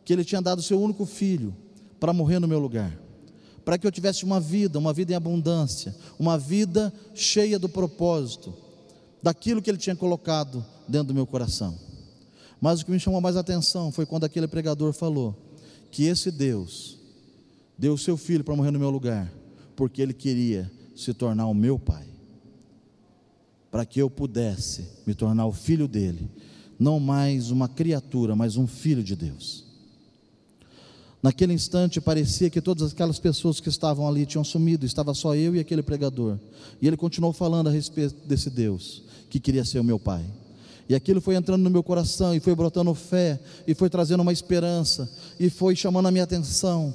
[0.04, 1.56] que ele tinha dado seu único filho
[2.00, 2.98] para morrer no meu lugar,
[3.64, 8.54] para que eu tivesse uma vida, uma vida em abundância, uma vida cheia do propósito,
[9.24, 11.78] daquilo que ele tinha colocado dentro do meu coração.
[12.60, 15.36] Mas o que me chamou mais atenção foi quando aquele pregador falou
[15.90, 16.98] que esse Deus
[17.78, 19.32] deu seu filho para morrer no meu lugar,
[19.76, 22.11] porque ele queria se tornar o meu pai
[23.72, 26.30] para que eu pudesse me tornar o filho dele,
[26.78, 29.64] não mais uma criatura, mas um filho de Deus.
[31.24, 35.56] Naquele instante parecia que todas aquelas pessoas que estavam ali tinham sumido, estava só eu
[35.56, 36.38] e aquele pregador.
[36.82, 40.26] E ele continuou falando a respeito desse Deus que queria ser o meu pai.
[40.90, 44.34] E aquilo foi entrando no meu coração e foi brotando fé e foi trazendo uma
[44.34, 46.94] esperança e foi chamando a minha atenção.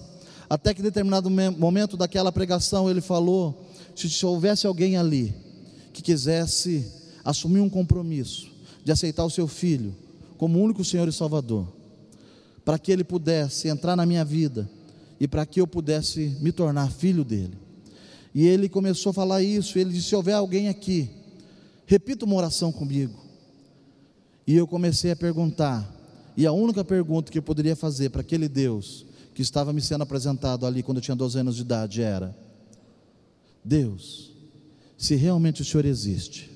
[0.50, 5.45] Até que em determinado momento daquela pregação ele falou: se houvesse alguém ali
[5.96, 6.86] que quisesse
[7.24, 8.52] assumir um compromisso
[8.84, 9.96] de aceitar o seu filho
[10.36, 11.66] como único Senhor e Salvador,
[12.66, 14.68] para que ele pudesse entrar na minha vida
[15.18, 17.56] e para que eu pudesse me tornar filho dele.
[18.34, 21.08] E ele começou a falar isso, ele disse: se houver alguém aqui,
[21.86, 23.18] repita uma oração comigo.
[24.46, 25.90] E eu comecei a perguntar,
[26.36, 30.02] e a única pergunta que eu poderia fazer para aquele Deus que estava me sendo
[30.02, 32.36] apresentado ali quando eu tinha 12 anos de idade era:
[33.64, 34.35] Deus,
[34.96, 36.50] se realmente o Senhor existe,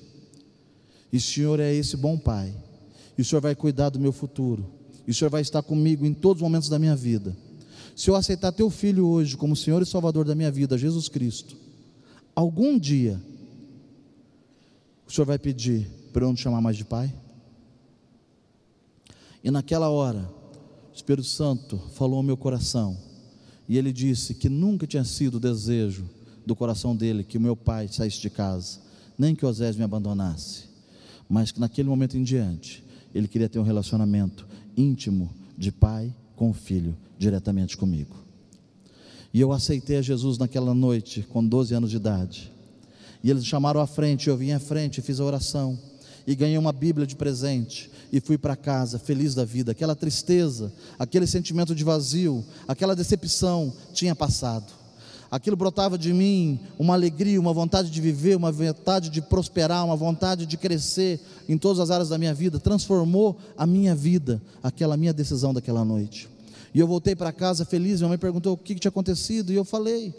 [1.11, 2.53] e o Senhor é esse bom Pai,
[3.17, 4.65] e o Senhor vai cuidar do meu futuro,
[5.07, 7.35] e o Senhor vai estar comigo em todos os momentos da minha vida.
[7.95, 11.55] Se eu aceitar teu filho hoje como Senhor e Salvador da minha vida, Jesus Cristo,
[12.33, 13.21] algum dia
[15.07, 17.13] o Senhor vai pedir para eu não te chamar mais de Pai?
[19.43, 20.29] E naquela hora,
[20.91, 22.97] o Espírito Santo falou ao meu coração,
[23.67, 26.05] E ele disse que nunca tinha sido desejo
[26.51, 28.79] do coração dele que o meu pai saísse de casa,
[29.17, 30.65] nem que Osés me abandonasse,
[31.29, 32.83] mas que naquele momento em diante
[33.15, 38.17] ele queria ter um relacionamento íntimo de pai com o filho diretamente comigo.
[39.33, 42.51] E eu aceitei a Jesus naquela noite, com 12 anos de idade.
[43.23, 45.79] E eles chamaram à frente, eu vim à frente, fiz a oração
[46.27, 49.71] e ganhei uma Bíblia de presente e fui para casa feliz da vida.
[49.71, 54.80] Aquela tristeza, aquele sentimento de vazio, aquela decepção tinha passado.
[55.31, 59.95] Aquilo brotava de mim uma alegria, uma vontade de viver, uma vontade de prosperar, uma
[59.95, 62.59] vontade de crescer em todas as áreas da minha vida.
[62.59, 66.27] Transformou a minha vida, aquela minha decisão daquela noite.
[66.73, 68.01] E eu voltei para casa feliz.
[68.01, 70.13] Minha mãe perguntou o que, que tinha acontecido e eu falei.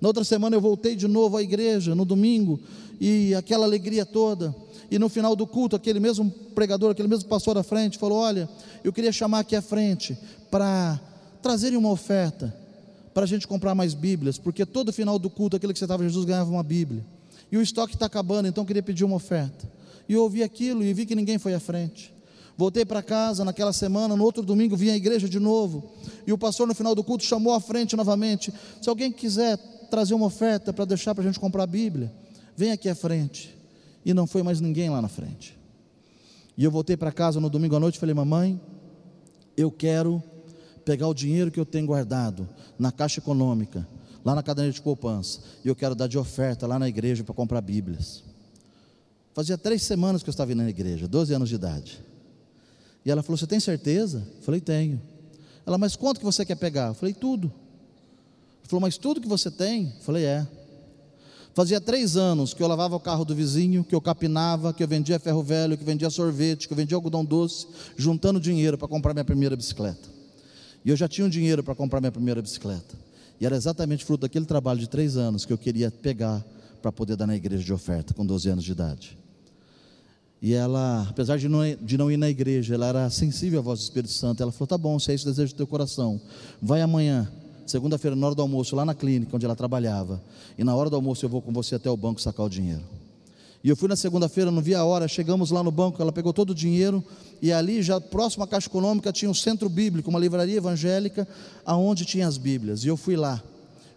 [0.00, 2.58] Na outra semana eu voltei de novo à igreja, no domingo,
[3.00, 4.52] e aquela alegria toda.
[4.90, 8.48] E no final do culto, aquele mesmo pregador, aquele mesmo pastor à frente, falou: Olha,
[8.82, 10.18] eu queria chamar aqui à frente
[10.50, 11.00] para
[11.40, 12.54] trazerem uma oferta,
[13.16, 16.02] para a gente comprar mais Bíblias, porque todo final do culto, aquele que você estava
[16.02, 17.02] Jesus ganhava uma Bíblia.
[17.50, 19.66] E o estoque está acabando, então eu queria pedir uma oferta.
[20.06, 22.12] E eu ouvi aquilo e vi que ninguém foi à frente.
[22.58, 25.94] Voltei para casa naquela semana, no outro domingo vim à igreja de novo.
[26.26, 28.52] E o pastor, no final do culto, chamou à frente novamente.
[28.82, 29.56] Se alguém quiser
[29.90, 32.12] trazer uma oferta para deixar para a gente comprar a Bíblia,
[32.54, 33.56] vem aqui à frente.
[34.04, 35.58] E não foi mais ninguém lá na frente.
[36.54, 38.60] E eu voltei para casa no domingo à noite e falei: Mamãe,
[39.56, 40.22] eu quero
[40.86, 43.86] pegar o dinheiro que eu tenho guardado na Caixa Econômica,
[44.24, 47.34] lá na caderneta de poupança, e eu quero dar de oferta lá na igreja para
[47.34, 48.22] comprar Bíblias.
[49.34, 52.00] Fazia três semanas que eu estava indo na igreja, 12 anos de idade.
[53.04, 54.26] E ela falou: Você tem certeza?
[54.36, 55.02] Eu falei: Tenho.
[55.66, 56.88] Ela, mas quanto que você quer pegar?
[56.88, 57.48] Eu falei: Tudo.
[57.48, 59.86] Ela falou: Mas tudo que você tem?
[59.86, 60.46] Eu falei: É.
[61.52, 64.88] Fazia três anos que eu lavava o carro do vizinho, que eu capinava, que eu
[64.88, 69.12] vendia ferro velho, que vendia sorvete, que eu vendia algodão doce, juntando dinheiro para comprar
[69.12, 70.15] minha primeira bicicleta.
[70.86, 72.94] E eu já tinha um dinheiro para comprar minha primeira bicicleta.
[73.40, 76.44] E era exatamente fruto daquele trabalho de três anos que eu queria pegar
[76.80, 79.18] para poder dar na igreja de oferta, com 12 anos de idade.
[80.40, 83.80] E ela, apesar de não, de não ir na igreja, ela era sensível à voz
[83.80, 84.40] do Espírito Santo.
[84.44, 86.20] Ela falou: Tá bom, se é isso o desejo do teu coração,
[86.62, 87.28] vai amanhã,
[87.66, 90.22] segunda-feira, na hora do almoço, lá na clínica onde ela trabalhava.
[90.56, 92.84] E na hora do almoço eu vou com você até o banco sacar o dinheiro.
[93.62, 96.32] E eu fui na segunda-feira, não vi a hora, chegamos lá no banco, ela pegou
[96.32, 97.02] todo o dinheiro,
[97.42, 101.26] e ali, já próximo à Caixa Econômica, tinha um centro bíblico, uma livraria evangélica,
[101.64, 102.84] aonde tinha as Bíblias.
[102.84, 103.42] E eu fui lá,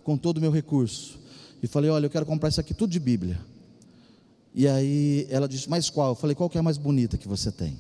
[0.04, 1.19] com todo o meu recurso,
[1.62, 3.39] e falei: Olha, eu quero comprar isso aqui tudo de Bíblia.
[4.54, 6.10] E aí ela disse: Mas qual?
[6.10, 7.78] Eu falei: Qual que é a mais bonita que você tem?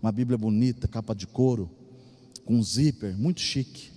[0.00, 1.70] Uma Bíblia bonita, capa de couro,
[2.44, 3.90] com zíper, muito chique.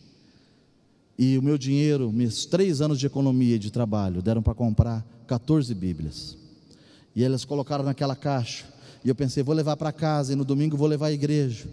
[1.17, 5.05] E o meu dinheiro, meus três anos de economia e de trabalho, deram para comprar
[5.25, 6.37] 14 Bíblias.
[7.17, 8.65] E elas colocaram naquela caixa.
[9.03, 11.65] E eu pensei: Vou levar para casa e no domingo vou levar à igreja.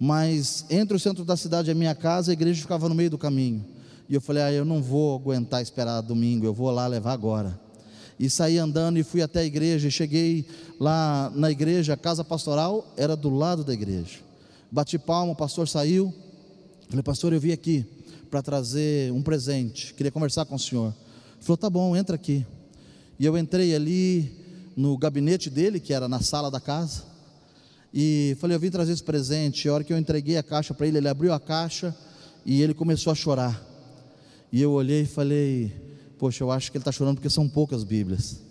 [0.00, 3.10] Mas entre o centro da cidade e a minha casa, a igreja ficava no meio
[3.10, 3.64] do caminho.
[4.08, 7.56] E eu falei: Ah, eu não vou aguentar esperar domingo, eu vou lá levar agora
[8.18, 9.86] e saí andando e fui até a igreja.
[9.86, 10.44] E cheguei
[10.80, 14.18] lá na igreja, a casa pastoral era do lado da igreja.
[14.70, 16.12] Bati palma, o pastor saiu.
[16.88, 17.86] Falei, pastor, eu vim aqui
[18.28, 20.94] para trazer um presente, queria conversar com o senhor.
[21.36, 22.44] Ele falou, tá bom, entra aqui.
[23.18, 24.39] E eu entrei ali
[24.76, 27.04] no gabinete dele, que era na sala da casa,
[27.92, 29.68] e falei, eu vim trazer esse presente.
[29.68, 31.94] A hora que eu entreguei a caixa para ele, ele abriu a caixa
[32.46, 33.60] e ele começou a chorar.
[34.52, 35.72] E eu olhei e falei,
[36.20, 38.42] Poxa, eu acho que ele está chorando porque são poucas Bíblias.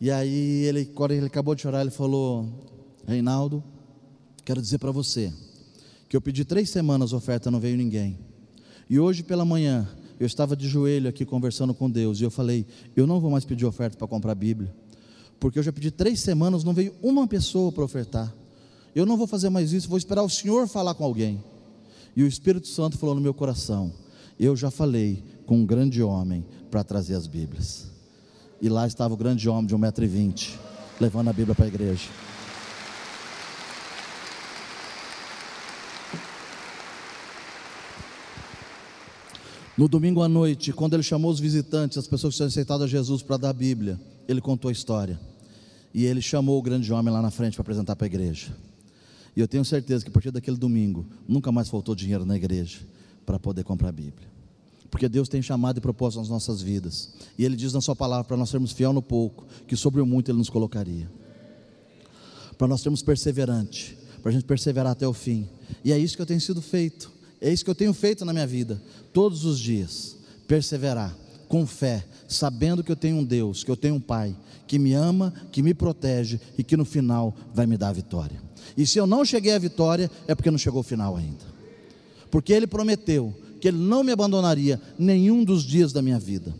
[0.00, 2.48] E aí, ele, quando ele acabou de chorar, ele falou:
[3.06, 3.62] Reinaldo,
[4.44, 5.32] quero dizer para você
[6.08, 8.18] que eu pedi três semanas oferta, não veio ninguém.
[8.90, 12.66] E hoje pela manhã, eu estava de joelho aqui conversando com Deus, e eu falei:
[12.96, 14.74] Eu não vou mais pedir oferta para comprar Bíblia,
[15.40, 18.34] porque eu já pedi três semanas, não veio uma pessoa para ofertar.
[18.94, 21.42] Eu não vou fazer mais isso, vou esperar o Senhor falar com alguém.
[22.16, 23.92] E o Espírito Santo falou no meu coração:
[24.38, 27.90] Eu já falei com um grande homem para trazer as Bíblias.
[28.60, 30.56] E lá estava o grande homem de 1,20m,
[31.00, 32.08] levando a Bíblia para a igreja.
[39.76, 42.86] No domingo à noite, quando ele chamou os visitantes, as pessoas que tinham aceitado a
[42.86, 45.18] Jesus para dar a Bíblia, ele contou a história.
[45.92, 48.56] E ele chamou o grande homem lá na frente para apresentar para a igreja.
[49.36, 52.78] E eu tenho certeza que a partir daquele domingo, nunca mais faltou dinheiro na igreja
[53.26, 54.34] para poder comprar a Bíblia
[54.94, 57.12] porque Deus tem chamado e propósito nas nossas vidas.
[57.36, 60.06] E Ele diz na Sua palavra para nós sermos fiel no pouco, que sobre o
[60.06, 61.10] muito Ele nos colocaria.
[62.56, 65.48] Para nós sermos perseverantes, para a gente perseverar até o fim.
[65.84, 67.10] E é isso que eu tenho sido feito,
[67.44, 70.16] é isso que eu tenho feito na minha vida, todos os dias.
[70.48, 71.16] Perseverar,
[71.48, 74.92] com fé, sabendo que eu tenho um Deus, que eu tenho um Pai, que me
[74.94, 78.42] ama, que me protege e que no final vai me dar a vitória.
[78.76, 81.54] E se eu não cheguei à vitória, é porque não chegou o final ainda
[82.34, 86.52] porque Ele prometeu que Ele não me abandonaria nenhum dos dias da minha vida.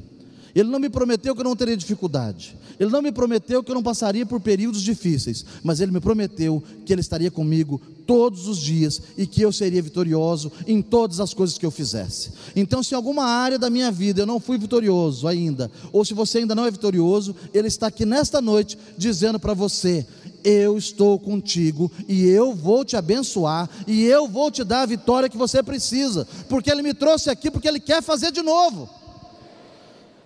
[0.54, 2.56] Ele não me prometeu que eu não teria dificuldade.
[2.78, 5.44] Ele não me prometeu que eu não passaria por períodos difíceis.
[5.62, 9.82] Mas Ele me prometeu que Ele estaria comigo todos os dias e que eu seria
[9.82, 12.30] vitorioso em todas as coisas que eu fizesse.
[12.54, 16.14] Então, se em alguma área da minha vida eu não fui vitorioso ainda, ou se
[16.14, 20.06] você ainda não é vitorioso, Ele está aqui nesta noite dizendo para você:
[20.44, 25.28] eu estou contigo e eu vou te abençoar e eu vou te dar a vitória
[25.28, 28.88] que você precisa, porque Ele me trouxe aqui porque Ele quer fazer de novo.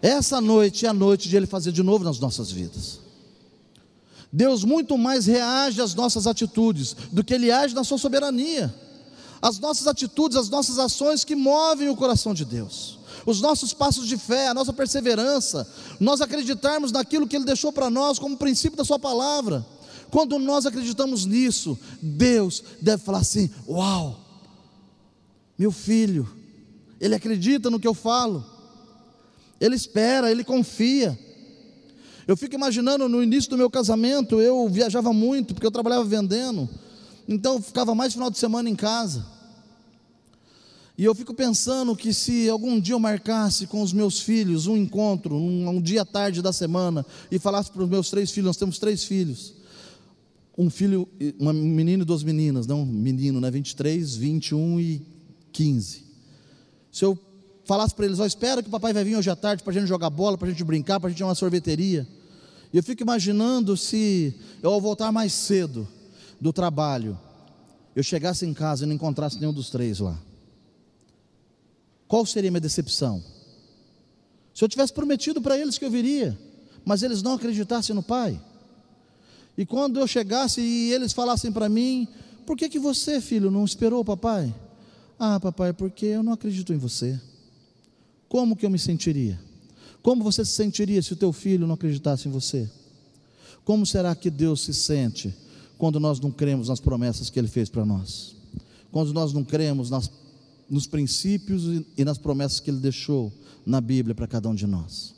[0.01, 3.01] Essa noite é a noite de Ele fazer de novo nas nossas vidas.
[4.33, 8.73] Deus muito mais reage às nossas atitudes do que Ele age na sua soberania.
[9.41, 12.99] As nossas atitudes, as nossas ações que movem o coração de Deus.
[13.25, 17.91] Os nossos passos de fé, a nossa perseverança, nós acreditarmos naquilo que Ele deixou para
[17.91, 19.67] nós como princípio da Sua palavra.
[20.11, 24.19] Quando nós acreditamos nisso, Deus deve falar assim: Uau,
[25.59, 26.29] meu filho,
[27.01, 28.58] ele acredita no que eu falo
[29.61, 31.19] ele espera, ele confia.
[32.27, 36.69] Eu fico imaginando no início do meu casamento, eu viajava muito, porque eu trabalhava vendendo,
[37.27, 39.25] então eu ficava mais final de semana em casa.
[40.99, 44.77] E eu fico pensando que se algum dia eu marcasse com os meus filhos um
[44.77, 48.57] encontro, um, um dia tarde da semana, e falasse para os meus três filhos, nós
[48.57, 49.55] temos três filhos,
[50.57, 55.03] um filho, um menino e duas meninas, não, menino, né, 23, 21 e
[55.53, 56.03] 15.
[56.91, 57.17] Se eu
[57.69, 59.75] falasse para eles: Ó, oh, que o papai vai vir hoje à tarde para a
[59.75, 62.09] gente jogar bola, para a gente brincar, para a gente ir uma sorveteria.
[62.73, 65.87] E eu fico imaginando se eu, ao voltar mais cedo
[66.41, 67.19] do trabalho,
[67.95, 70.19] eu chegasse em casa e não encontrasse nenhum dos três lá.
[72.07, 73.23] Qual seria a minha decepção?
[74.55, 76.39] Se eu tivesse prometido para eles que eu viria,
[76.85, 78.41] mas eles não acreditassem no Pai.
[79.57, 82.09] E quando eu chegasse e eles falassem para mim:
[82.47, 84.55] Por que, que você, filho, não esperou o papai?
[85.19, 87.21] Ah, papai, porque eu não acredito em você
[88.29, 89.41] como que eu me sentiria?
[90.03, 92.71] Como você se sentiria se o teu filho não acreditasse em você?
[93.65, 95.35] Como será que Deus se sente
[95.77, 98.37] quando nós não cremos nas promessas que Ele fez para nós?
[98.93, 100.11] Quando nós não cremos nas,
[100.69, 101.65] nos princípios
[101.97, 103.33] e, nas promessas que Ele deixou
[103.65, 105.15] na Bíblia para cada um de nós?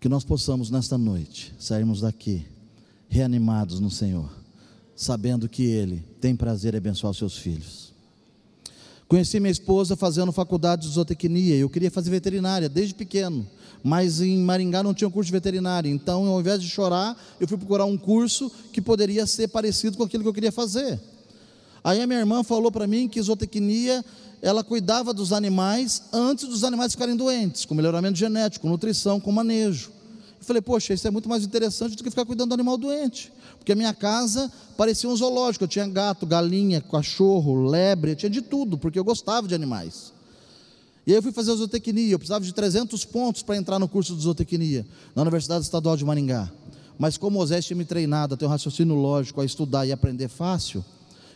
[0.00, 2.46] Que nós possamos nesta noite sairmos daqui
[3.08, 4.30] reanimados no Senhor,
[4.94, 7.93] sabendo que Ele tem prazer em abençoar os seus filhos
[9.14, 11.54] Conheci minha esposa fazendo faculdade de zootecnia.
[11.54, 13.46] Eu queria fazer veterinária desde pequeno,
[13.80, 15.88] mas em Maringá não tinha um curso de veterinária.
[15.88, 20.02] Então, ao invés de chorar, eu fui procurar um curso que poderia ser parecido com
[20.02, 21.00] aquilo que eu queria fazer.
[21.84, 24.04] Aí a minha irmã falou para mim que zootecnia
[24.42, 29.92] ela cuidava dos animais antes dos animais ficarem doentes, com melhoramento genético, nutrição, com manejo.
[30.40, 33.32] Eu falei, poxa, isso é muito mais interessante do que ficar cuidando do animal doente.
[33.64, 35.64] Porque a minha casa parecia um zoológico.
[35.64, 40.12] Eu tinha gato, galinha, cachorro, lebre, eu tinha de tudo, porque eu gostava de animais.
[41.06, 42.12] E aí eu fui fazer zootecnia.
[42.12, 46.04] Eu precisava de 300 pontos para entrar no curso de zootecnia, na Universidade Estadual de
[46.04, 46.52] Maringá.
[46.98, 50.28] Mas como o tinha me treinado a ter um raciocínio lógico, a estudar e aprender
[50.28, 50.84] fácil,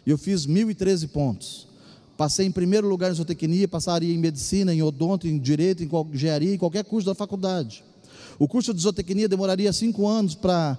[0.07, 1.67] eu fiz 1.013 pontos.
[2.14, 6.55] Passei em primeiro lugar em zootecnia, passaria em medicina, em odonto, em direito, em engenharia,
[6.55, 7.83] em qualquer curso da faculdade.
[8.38, 10.77] O curso de zootecnia demoraria cinco anos para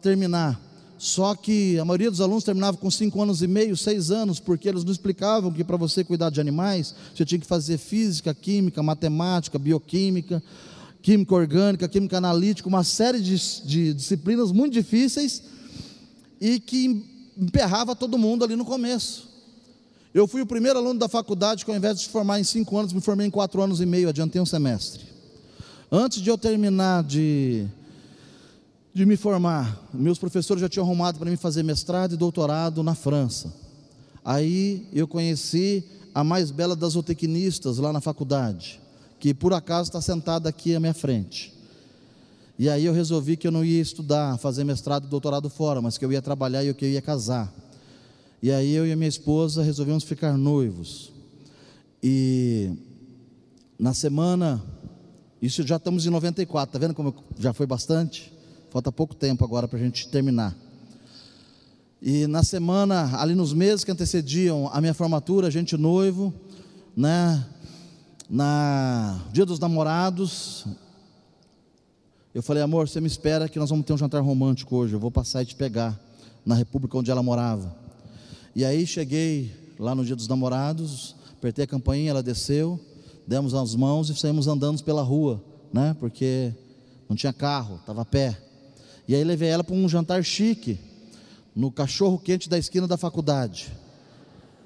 [0.00, 0.64] terminar.
[0.98, 4.68] Só que a maioria dos alunos terminava com cinco anos e meio, seis anos, porque
[4.68, 8.82] eles não explicavam que para você cuidar de animais, você tinha que fazer física, química,
[8.82, 10.42] matemática, bioquímica,
[11.02, 15.42] química orgânica, química analítica, uma série de, de disciplinas muito difíceis
[16.40, 17.04] e que
[17.36, 19.28] emperrava todo mundo ali no começo.
[20.14, 22.78] Eu fui o primeiro aluno da faculdade que, ao invés de se formar em cinco
[22.78, 25.04] anos, me formei em quatro anos e meio, adiantei um semestre.
[25.92, 27.66] Antes de eu terminar de
[28.96, 32.94] de me formar, meus professores já tinham arrumado para mim fazer mestrado e doutorado na
[32.94, 33.52] França.
[34.24, 38.80] Aí eu conheci a mais bela das zootecnistas lá na faculdade,
[39.20, 41.52] que por acaso está sentada aqui à minha frente.
[42.58, 45.98] E aí eu resolvi que eu não ia estudar, fazer mestrado e doutorado fora, mas
[45.98, 47.52] que eu ia trabalhar e que eu ia casar.
[48.42, 51.12] E aí eu e a minha esposa resolvemos ficar noivos.
[52.02, 52.72] E
[53.78, 54.64] na semana,
[55.42, 58.34] isso já estamos em 94, tá vendo como já foi bastante?
[58.76, 60.54] Falta pouco tempo agora para a gente terminar.
[62.02, 66.30] E na semana, ali nos meses que antecediam a minha formatura, a gente noivo,
[66.94, 67.42] né?
[68.28, 70.66] Na dia dos namorados,
[72.34, 74.92] eu falei, amor, você me espera que nós vamos ter um jantar romântico hoje.
[74.92, 75.98] Eu vou passar e te pegar
[76.44, 77.74] na república onde ela morava.
[78.54, 82.78] E aí cheguei lá no dia dos namorados, apertei a campainha, ela desceu,
[83.26, 85.42] demos as mãos e saímos andando pela rua,
[85.72, 85.96] né?
[85.98, 86.52] Porque
[87.08, 88.42] não tinha carro, estava a pé.
[89.08, 90.78] E aí levei ela para um jantar chique,
[91.54, 93.70] no cachorro quente da esquina da faculdade.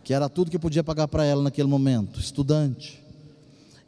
[0.02, 3.00] que era tudo que podia pagar para ela naquele momento, estudante.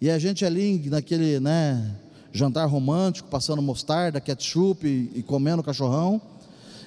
[0.00, 1.96] E a gente ali naquele, né,
[2.32, 6.20] jantar romântico, passando mostarda, ketchup e, e comendo cachorrão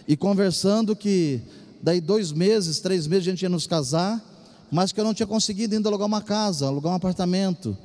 [0.07, 1.41] e conversando que
[1.81, 4.23] daí dois meses, três meses a gente ia nos casar,
[4.71, 7.77] mas que eu não tinha conseguido ainda alugar uma casa, alugar um apartamento.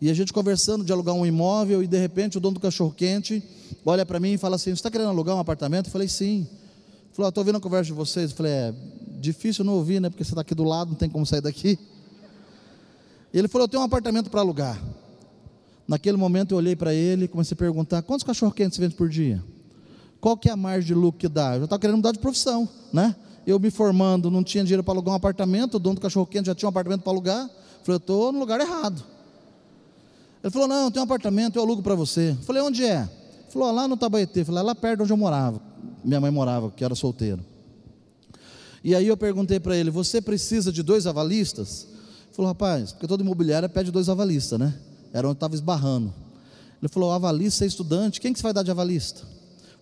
[0.00, 2.92] E a gente conversando de alugar um imóvel e de repente o dono do cachorro
[2.96, 3.42] quente
[3.84, 5.86] olha para mim e fala assim: Você está querendo alugar um apartamento?
[5.86, 6.46] Eu falei: Sim.
[6.48, 8.30] Ele falou: Estou ouvindo a conversa de vocês.
[8.30, 8.74] Eu falei: É
[9.18, 10.08] difícil não ouvir, né?
[10.08, 11.78] Porque você está aqui do lado, não tem como sair daqui.
[13.32, 14.82] E ele falou: Eu tenho um apartamento para alugar.
[15.86, 18.94] Naquele momento eu olhei para ele e comecei a perguntar: Quantos cachorro quentes você vende
[18.94, 19.44] por dia?
[20.18, 21.54] Qual que é a margem de lucro que dá?
[21.54, 23.14] Eu já estava querendo mudar de profissão, né?
[23.46, 26.46] Eu me formando, não tinha dinheiro para alugar um apartamento, o dono do cachorro quente
[26.46, 27.44] já tinha um apartamento para alugar.
[27.44, 29.02] Eu falei, eu estou no lugar errado.
[30.42, 32.30] Ele falou, não, tem um apartamento, eu alugo para você.
[32.30, 33.02] Eu falei, onde é?
[33.02, 34.40] Ele falou, lá no Tabaetê.
[34.40, 35.60] Eu falei, lá perto onde eu morava.
[36.02, 37.44] Minha mãe morava, que era solteiro.
[38.82, 41.86] E aí eu perguntei para ele, você precisa de dois avalistas?
[42.26, 44.74] Ele falou, rapaz, porque todo imobiliário pede dois avalistas, né?
[45.12, 46.14] Era onde estava esbarrando.
[46.80, 49.22] Ele falou, avalista é estudante, quem que você vai dar de avalista?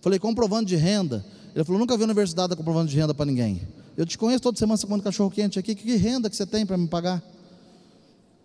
[0.01, 1.25] Falei, comprovando de renda.
[1.55, 3.61] Ele falou, nunca vi universidade comprovando de renda para ninguém.
[3.95, 6.65] Eu te conheço toda semana, você comendo cachorro quente aqui, que renda que você tem
[6.65, 7.23] para me pagar?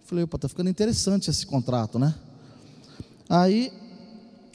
[0.05, 2.15] Falei, opa, está ficando interessante esse contrato, né?
[3.29, 3.73] Aí,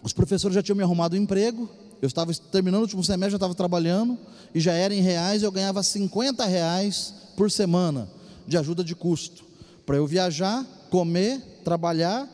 [0.03, 1.67] os professores já tinham me arrumado um emprego,
[2.01, 4.17] eu estava terminando o último semestre, já estava trabalhando,
[4.53, 8.07] e já era em reais, eu ganhava 50 reais por semana
[8.47, 9.43] de ajuda de custo,
[9.87, 12.29] para eu viajar, comer, trabalhar,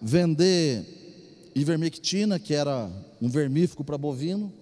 [0.00, 2.88] vender ivermectina, que era
[3.20, 4.52] um vermífugo para bovino,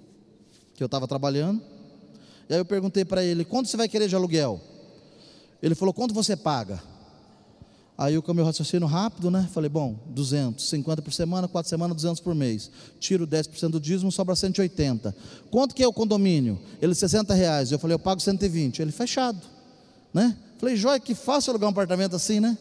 [0.75, 1.61] que eu estava trabalhando.
[2.49, 4.61] E aí eu perguntei para ele: quanto você vai querer de aluguel?
[5.63, 6.83] Ele falou: quanto você paga?
[7.99, 9.49] Aí o meu raciocínio rápido, né?
[9.53, 12.71] Falei: bom, 200, 50 por semana, 4 semanas, 200 por mês.
[13.01, 15.13] Tiro 10% do dízimo, sobra 180.
[15.51, 16.61] Quanto que é o condomínio?
[16.81, 17.73] Ele, 60 reais.
[17.73, 18.81] Eu falei: eu pago 120.
[18.81, 19.41] Ele, fechado,
[20.15, 20.37] né?
[20.59, 22.57] Falei: joia, que fácil alugar um apartamento assim, né?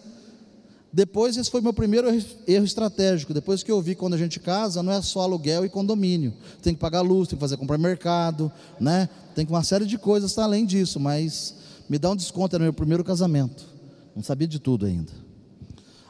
[0.91, 2.07] Depois, esse foi meu primeiro
[2.47, 3.31] erro estratégico.
[3.31, 6.33] Depois que eu vi quando a gente casa, não é só aluguel e condomínio.
[6.63, 9.07] Tem que pagar luz, tem que fazer comprar mercado, né?
[9.35, 11.53] Tem uma série de coisas além disso, mas
[11.87, 13.67] me dá um desconto, era meu primeiro casamento.
[14.15, 15.26] Não sabia de tudo ainda.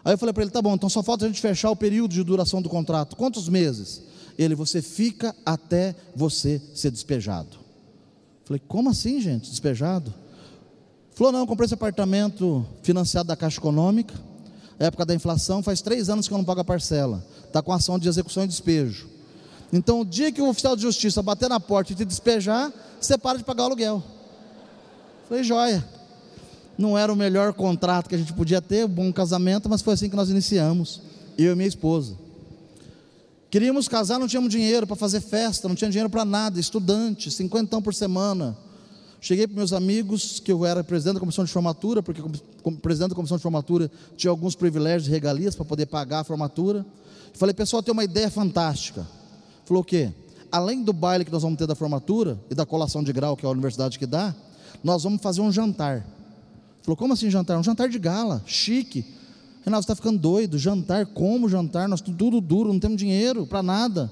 [0.07, 2.13] Aí eu falei para ele: tá bom, então só falta a gente fechar o período
[2.13, 3.17] de duração do contrato.
[3.17, 4.01] Quantos meses?
[4.39, 7.57] Ele, você fica até você ser despejado.
[8.45, 9.49] Falei, como assim, gente?
[9.49, 10.13] Despejado?
[11.13, 14.13] Falou, não, comprei esse apartamento financiado da Caixa Econômica
[14.79, 17.25] época da inflação, faz três anos que eu não pago a parcela.
[17.45, 19.09] Está com ação de execução e despejo.
[19.73, 23.17] Então, o dia que o oficial de justiça bater na porta e te despejar, você
[23.17, 24.03] para de pagar o aluguel.
[25.27, 25.96] Falei, joia.
[26.77, 29.93] Não era o melhor contrato que a gente podia ter, um bom casamento, mas foi
[29.95, 31.01] assim que nós iniciamos,
[31.37, 32.15] eu e minha esposa.
[33.49, 37.81] Queríamos casar, não tínhamos dinheiro para fazer festa, não tinha dinheiro para nada, estudante, cinquentão
[37.81, 38.57] por semana.
[39.19, 42.21] Cheguei para meus amigos que eu era presidente da comissão de formatura, porque
[42.61, 46.23] como presidente da comissão de formatura tinha alguns privilégios e regalias para poder pagar a
[46.23, 46.85] formatura.
[47.33, 49.07] Falei, pessoal, tem uma ideia fantástica.
[49.65, 50.11] Falou o quê?
[50.51, 53.45] Além do baile que nós vamos ter da formatura e da colação de grau que
[53.45, 54.35] é a universidade que dá,
[54.83, 56.05] nós vamos fazer um jantar.
[56.87, 57.59] Falou, como assim jantar?
[57.59, 59.03] Um jantar de gala, chique.
[59.65, 61.89] Renato, você está ficando doido, jantar, como jantar?
[61.89, 64.09] Nós tudo duro, não temos dinheiro para nada.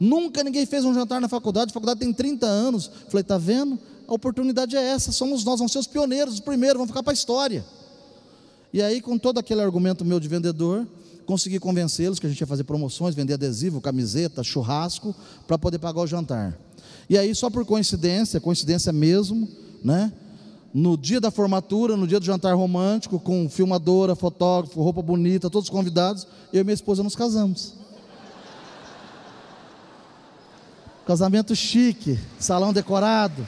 [0.00, 2.90] Nunca ninguém fez um jantar na faculdade, a faculdade tem 30 anos.
[3.10, 3.78] Falei, está vendo?
[4.08, 7.12] a oportunidade é essa, somos nós, vamos ser os pioneiros, os primeiros, vamos ficar para
[7.12, 7.62] a história.
[8.72, 10.86] E aí, com todo aquele argumento meu de vendedor,
[11.26, 15.14] consegui convencê-los que a gente ia fazer promoções, vender adesivo, camiseta, churrasco,
[15.46, 16.58] para poder pagar o jantar.
[17.08, 19.48] E aí, só por coincidência, coincidência mesmo,
[19.82, 20.12] né?
[20.74, 25.70] No dia da formatura, no dia do jantar romântico, com filmadora, fotógrafo, roupa bonita, todos
[25.70, 27.74] convidados, eu e minha esposa nos casamos.
[31.06, 33.46] Casamento chique, salão decorado.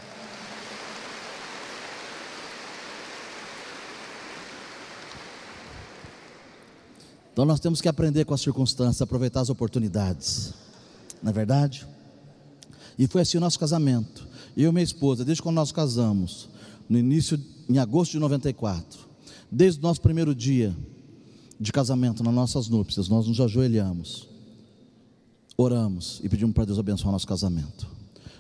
[7.33, 10.55] Então nós temos que aprender com as circunstâncias, aproveitar as oportunidades.
[11.21, 11.85] Não é verdade?
[12.97, 14.29] E foi assim o nosso casamento.
[14.57, 16.49] Eu e minha esposa, desde quando nós casamos,
[16.89, 19.01] no início, em agosto de 94,
[19.51, 20.77] desde o nosso primeiro dia
[21.59, 24.29] de casamento, nas nossas núpcias, nós nos ajoelhamos,
[25.57, 27.89] oramos e pedimos para Deus abençoar nosso casamento.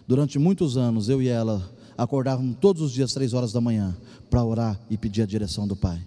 [0.06, 3.96] Durante muitos anos, eu e ela acordávamos todos os dias, três horas da manhã,
[4.30, 6.00] para orar e pedir a direção do Pai.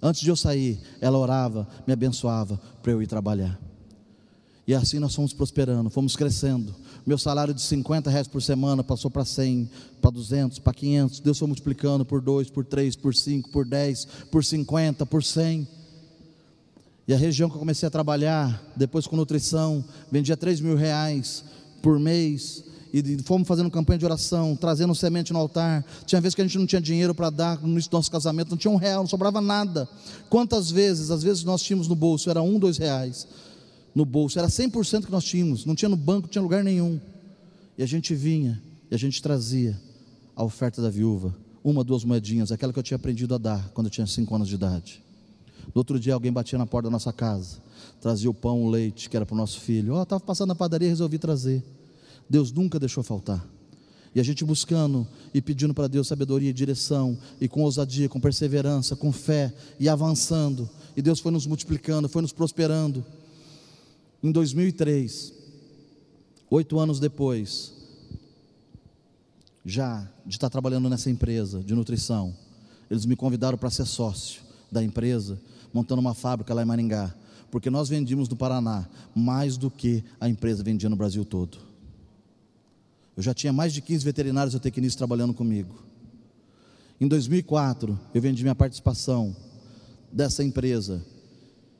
[0.00, 3.58] Antes de eu sair, ela orava, me abençoava para eu ir trabalhar.
[4.66, 6.74] E assim nós fomos prosperando, fomos crescendo.
[7.06, 9.70] Meu salário de 50 reais por semana passou para 100,
[10.02, 11.20] para 200, para 500.
[11.20, 15.68] Deus foi multiplicando por 2, por 3, por 5, por 10, por 50, por 100.
[17.06, 21.44] E a região que eu comecei a trabalhar, depois com nutrição, vendia 3 mil reais
[21.80, 22.64] por mês.
[22.92, 25.84] e fomos fazendo campanha de oração, trazendo semente no altar.
[26.04, 28.72] Tinha vezes que a gente não tinha dinheiro para dar no nosso casamento, não tinha
[28.72, 29.88] um real, não sobrava nada.
[30.28, 33.28] Quantas vezes, às vezes nós tínhamos no bolso, era um, dois reais
[33.96, 37.00] no bolso, era 100% que nós tínhamos, não tinha no banco, não tinha lugar nenhum.
[37.78, 39.74] E a gente vinha, e a gente trazia
[40.36, 41.34] a oferta da viúva,
[41.64, 44.48] uma, duas moedinhas, aquela que eu tinha aprendido a dar quando eu tinha cinco anos
[44.48, 45.02] de idade.
[45.74, 47.56] No outro dia alguém batia na porta da nossa casa,
[47.98, 49.94] trazia o pão, o leite, que era para o nosso filho.
[49.94, 51.64] Ó, oh, estava passando na padaria e resolvi trazer.
[52.28, 53.42] Deus nunca deixou faltar.
[54.14, 58.20] E a gente buscando e pedindo para Deus sabedoria e direção, e com ousadia, com
[58.20, 60.68] perseverança, com fé, e avançando.
[60.94, 63.02] E Deus foi nos multiplicando, foi nos prosperando.
[64.26, 65.32] Em 2003,
[66.50, 67.72] oito anos depois,
[69.64, 72.34] já de estar trabalhando nessa empresa de nutrição,
[72.90, 75.40] eles me convidaram para ser sócio da empresa,
[75.72, 77.14] montando uma fábrica lá em Maringá,
[77.52, 81.58] porque nós vendíamos no Paraná mais do que a empresa vendia no Brasil todo.
[83.16, 85.84] Eu já tinha mais de 15 veterinários e tecnistas trabalhando comigo.
[87.00, 89.36] Em 2004, eu vendi minha participação
[90.10, 91.00] dessa empresa.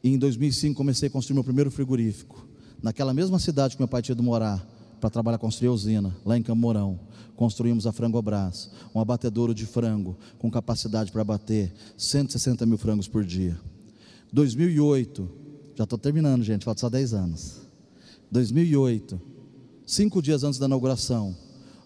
[0.06, 2.46] E em 2005 comecei a construir meu primeiro frigorífico.
[2.80, 4.64] Naquela mesma cidade que meu pai tinha ido morar,
[5.00, 7.00] para trabalhar, construir a usina, lá em Camorão.
[7.34, 13.24] Construímos a Frangobras, um abatedouro de frango, com capacidade para abater 160 mil frangos por
[13.24, 13.58] dia.
[14.32, 15.28] 2008,
[15.74, 17.62] já estou terminando, gente, falta só 10 anos.
[18.30, 19.20] 2008,
[19.84, 21.36] cinco dias antes da inauguração,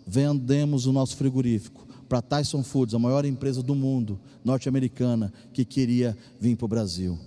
[0.07, 6.15] vendemos o nosso frigorífico para Tyson Foods, a maior empresa do mundo, norte-americana, que queria
[6.39, 7.19] vir para o Brasil.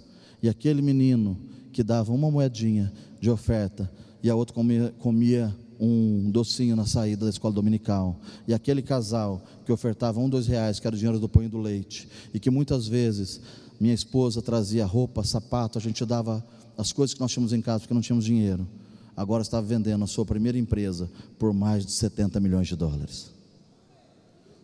[0.43, 1.37] E aquele menino
[1.71, 3.89] que dava uma moedinha de oferta
[4.21, 8.19] e a outra comia, comia um docinho na saída da escola dominical.
[8.45, 11.47] E aquele casal que ofertava um, dois reais, que era o dinheiro do pão e
[11.47, 13.39] do leite, e que muitas vezes
[13.79, 16.45] minha esposa trazia roupa, sapato, a gente dava
[16.77, 18.67] as coisas que nós tínhamos em casa porque não tínhamos dinheiro.
[19.15, 23.31] Agora estava vendendo a sua primeira empresa por mais de 70 milhões de dólares.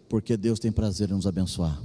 [0.10, 1.80] Porque Deus tem prazer em nos abençoar.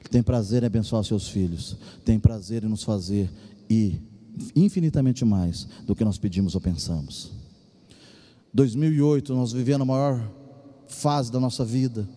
[0.00, 1.76] Ele tem prazer em abençoar seus filhos.
[2.04, 3.30] Tem prazer em nos fazer
[3.68, 4.00] e
[4.56, 7.32] infinitamente mais do que nós pedimos ou pensamos.
[8.52, 10.30] 2008 nós vivemos a maior
[10.88, 12.08] fase da nossa vida.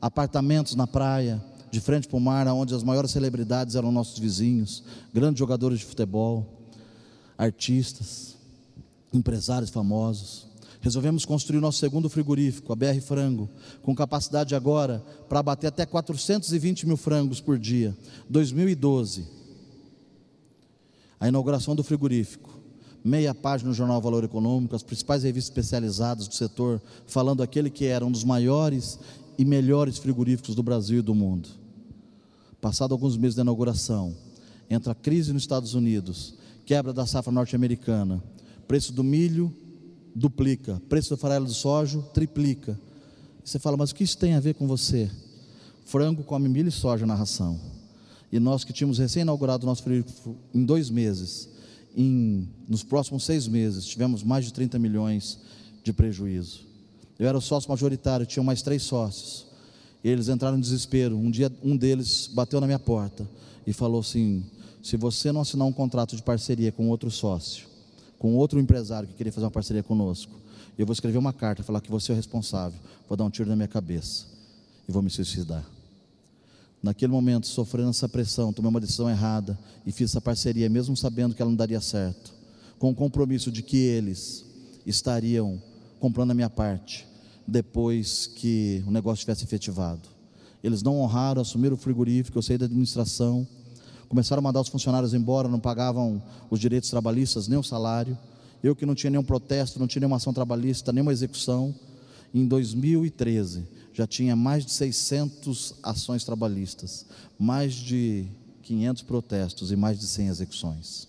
[0.00, 4.82] Apartamentos na praia, de frente para o mar, onde as maiores celebridades eram nossos vizinhos,
[5.12, 6.46] grandes jogadores de futebol,
[7.36, 8.36] artistas,
[9.12, 10.45] empresários famosos.
[10.86, 13.50] Resolvemos construir o nosso segundo frigorífico, a BR Frango,
[13.82, 17.92] com capacidade agora para bater até 420 mil frangos por dia.
[18.30, 19.26] 2012,
[21.18, 22.60] a inauguração do frigorífico
[23.02, 27.86] meia página no jornal Valor Econômico, as principais revistas especializadas do setor, falando aquele que
[27.86, 29.00] era um dos maiores
[29.36, 31.48] e melhores frigoríficos do Brasil e do mundo.
[32.60, 34.14] Passado alguns meses da inauguração,
[34.70, 36.34] entra a crise nos Estados Unidos,
[36.64, 38.22] quebra da safra norte-americana,
[38.68, 39.52] preço do milho
[40.16, 42.78] duplica, preço do farelo de soja triplica.
[43.44, 45.10] Você fala, mas o que isso tem a ver com você?
[45.84, 47.60] Frango come milho e soja na ração.
[48.32, 51.50] E nós que tínhamos recém-inaugurado o nosso frigorífico em dois meses,
[51.94, 55.38] em, nos próximos seis meses, tivemos mais de 30 milhões
[55.84, 56.60] de prejuízo.
[57.18, 59.46] Eu era o sócio majoritário, tinham mais três sócios.
[60.02, 61.16] Eles entraram em desespero.
[61.16, 63.28] Um dia, um deles bateu na minha porta
[63.66, 64.44] e falou assim:
[64.82, 67.66] se você não assinar um contrato de parceria com outro sócio,
[68.18, 70.32] com outro empresário que queria fazer uma parceria conosco,
[70.78, 73.48] eu vou escrever uma carta, falar que você é o responsável, vou dar um tiro
[73.48, 74.26] na minha cabeça
[74.88, 75.64] e vou me suicidar.
[76.82, 81.34] Naquele momento, sofrendo essa pressão, tomei uma decisão errada e fiz essa parceria, mesmo sabendo
[81.34, 82.32] que ela não daria certo,
[82.78, 84.44] com o compromisso de que eles
[84.84, 85.60] estariam
[85.98, 87.06] comprando a minha parte
[87.46, 90.08] depois que o negócio tivesse efetivado.
[90.62, 93.46] Eles não honraram, assumiram o frigorífico, eu saí da administração,
[94.08, 98.16] começaram a mandar os funcionários embora, não pagavam os direitos trabalhistas, nem o salário.
[98.62, 101.74] Eu que não tinha nenhum protesto, não tinha nenhuma ação trabalhista, nenhuma execução.
[102.34, 107.06] Em 2013, já tinha mais de 600 ações trabalhistas,
[107.38, 108.26] mais de
[108.62, 111.08] 500 protestos e mais de 100 execuções.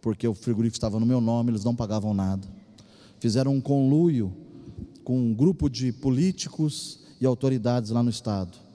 [0.00, 2.46] Porque o frigorífico estava no meu nome, eles não pagavam nada.
[3.18, 4.32] Fizeram um conluio
[5.02, 8.65] com um grupo de políticos e autoridades lá no estado.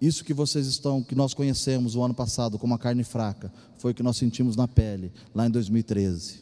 [0.00, 3.92] Isso que vocês estão, que nós conhecemos o ano passado como a carne fraca, foi
[3.92, 6.40] o que nós sentimos na pele lá em 2013.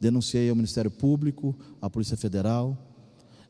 [0.00, 2.76] Denunciei ao Ministério Público, à Polícia Federal,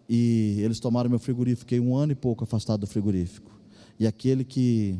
[0.08, 3.50] e eles tomaram meu frigorífico, fiquei um ano e pouco afastado do frigorífico.
[3.98, 4.98] E aquele que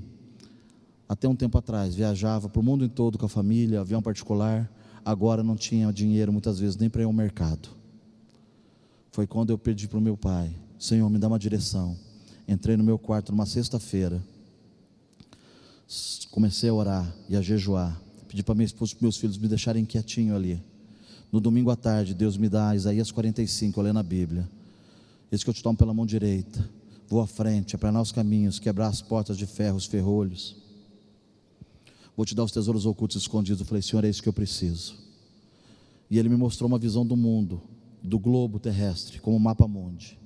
[1.09, 4.70] até um tempo atrás viajava para o mundo todo com a família, avião particular,
[5.05, 7.70] agora não tinha dinheiro muitas vezes nem para ir ao mercado.
[9.11, 11.96] Foi quando eu pedi para o meu pai: Senhor, me dá uma direção.
[12.46, 14.22] Entrei no meu quarto numa sexta-feira,
[16.30, 18.01] comecei a orar e a jejuar.
[18.28, 20.62] Pedi para minha esposa e meus filhos me deixarem quietinho ali.
[21.32, 24.49] No domingo à tarde, Deus me dá Isaías 45, eu lendo a Bíblia.
[25.30, 26.68] Eis que eu te tomo pela mão direita,
[27.07, 30.57] vou à frente, aplanar os caminhos, quebrar as portas de ferro, os ferrolhos.
[32.16, 33.61] Vou te dar os tesouros ocultos escondidos.
[33.61, 34.97] Eu falei, Senhor, é isso que eu preciso.
[36.11, 37.61] E ele me mostrou uma visão do mundo,
[38.03, 40.18] do globo terrestre, como um mapa mundi.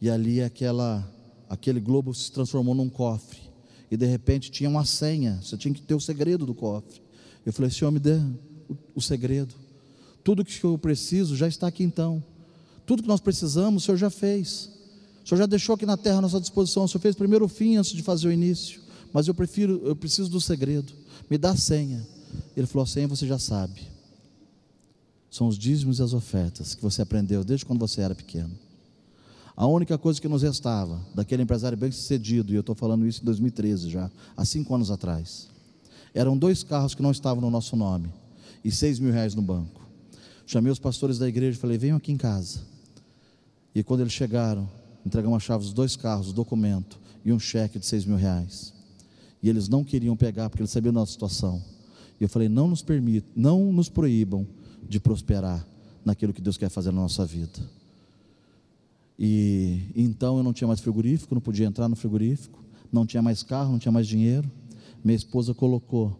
[0.00, 1.08] E ali aquela,
[1.48, 3.51] aquele globo se transformou num cofre.
[3.92, 5.38] E de repente tinha uma senha.
[5.42, 7.02] Você tinha que ter o segredo do cofre.
[7.44, 8.18] Eu falei, Senhor, me dê
[8.94, 9.54] o, segredo.
[10.24, 12.24] Tudo que eu preciso já está aqui então.
[12.86, 14.70] Tudo que nós precisamos, o Senhor já fez.
[15.22, 16.84] O Senhor já deixou aqui na terra à nossa disposição.
[16.84, 18.80] O Senhor fez primeiro o fim antes de fazer o início.
[19.12, 20.90] Mas eu prefiro, eu preciso do segredo.
[21.28, 22.02] Me dá a senha.
[22.56, 23.82] Ele falou: a senha você já sabe.
[25.30, 28.58] São os dízimos e as ofertas que você aprendeu desde quando você era pequeno.
[29.56, 33.20] A única coisa que nos restava daquele empresário bem sucedido, e eu estou falando isso
[33.20, 35.48] em 2013 já, há cinco anos atrás,
[36.14, 38.12] eram dois carros que não estavam no nosso nome
[38.64, 39.80] e seis mil reais no banco.
[40.46, 42.60] Chamei os pastores da igreja e falei: venham aqui em casa.
[43.74, 44.68] E quando eles chegaram,
[45.04, 48.74] entregamos a chave dos dois carros, documento e um cheque de seis mil reais.
[49.42, 51.62] E eles não queriam pegar porque eles sabiam da nossa situação.
[52.20, 54.46] E eu falei: não nos permitam, não nos proíbam
[54.88, 55.66] de prosperar
[56.04, 57.58] naquilo que Deus quer fazer na nossa vida.
[59.24, 62.58] E então eu não tinha mais frigorífico, não podia entrar no frigorífico,
[62.90, 64.50] não tinha mais carro, não tinha mais dinheiro.
[65.04, 66.18] Minha esposa colocou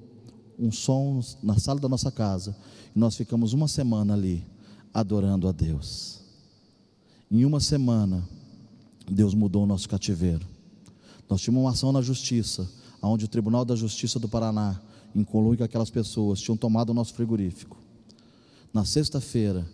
[0.56, 2.56] um som na sala da nossa casa
[2.94, 4.46] e nós ficamos uma semana ali
[4.94, 6.20] adorando a Deus.
[7.28, 8.22] Em uma semana,
[9.10, 10.46] Deus mudou o nosso cativeiro.
[11.28, 12.70] Nós tínhamos uma ação na justiça,
[13.02, 14.80] onde o Tribunal da Justiça do Paraná,
[15.12, 17.76] em conluio com aquelas pessoas, tinham tomado o nosso frigorífico.
[18.72, 19.66] Na sexta-feira,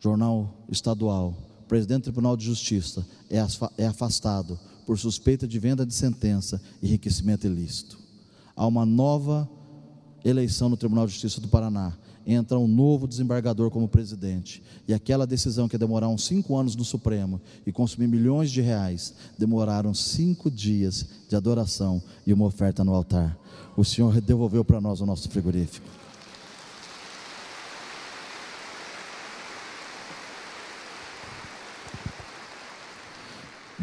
[0.00, 1.36] jornal estadual,
[1.70, 3.38] presidente do Tribunal de Justiça é,
[3.78, 7.96] é afastado por suspeita de venda de sentença e enriquecimento ilícito.
[8.56, 9.48] Há uma nova
[10.24, 11.96] eleição no Tribunal de Justiça do Paraná.
[12.26, 14.60] Entra um novo desembargador como presidente.
[14.88, 18.60] E aquela decisão que ia demorar uns cinco anos no Supremo e consumir milhões de
[18.60, 23.38] reais, demoraram cinco dias de adoração e uma oferta no altar.
[23.76, 25.88] O Senhor devolveu para nós o nosso frigorífico.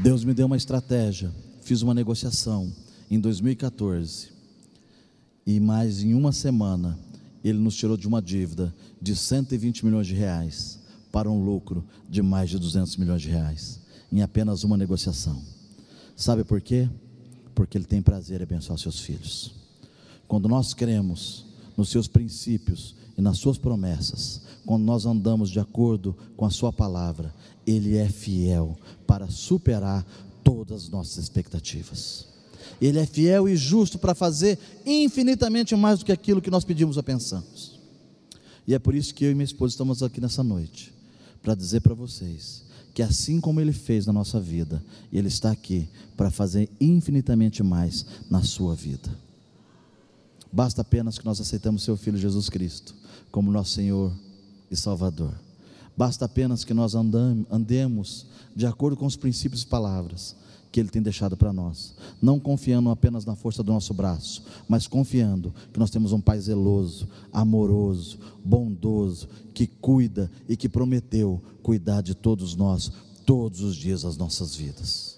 [0.01, 1.33] Deus me deu uma estratégia,
[1.63, 2.71] fiz uma negociação
[3.09, 4.29] em 2014
[5.45, 6.99] e mais em uma semana
[7.43, 10.79] ele nos tirou de uma dívida de 120 milhões de reais
[11.11, 13.79] para um lucro de mais de 200 milhões de reais
[14.11, 15.41] em apenas uma negociação.
[16.15, 16.87] Sabe por quê?
[17.55, 19.55] Porque ele tem prazer em abençoar seus filhos.
[20.27, 21.43] Quando nós cremos
[21.75, 26.71] nos seus princípios e nas suas promessas, quando nós andamos de acordo com a sua
[26.71, 27.33] palavra,
[27.65, 30.05] ele é fiel para superar
[30.43, 32.27] todas as nossas expectativas.
[32.81, 36.97] Ele é fiel e justo para fazer infinitamente mais do que aquilo que nós pedimos
[36.97, 37.79] ou pensamos.
[38.67, 40.93] E é por isso que eu e minha esposa estamos aqui nessa noite,
[41.41, 45.87] para dizer para vocês que assim como Ele fez na nossa vida, Ele está aqui
[46.15, 49.26] para fazer infinitamente mais na sua vida.
[50.51, 52.95] Basta apenas que nós aceitamos Seu Filho Jesus Cristo
[53.31, 54.11] como nosso Senhor
[54.71, 55.33] e Salvador.
[55.95, 60.35] Basta apenas que nós andemos de acordo com os princípios e palavras
[60.71, 64.85] que Ele tem deixado para nós, não confiando apenas na força do nosso braço, mas
[64.85, 72.01] confiando que nós temos um Pai zeloso, amoroso, bondoso, que cuida e que prometeu cuidar
[72.01, 72.91] de todos nós
[73.25, 75.16] todos os dias das nossas vidas.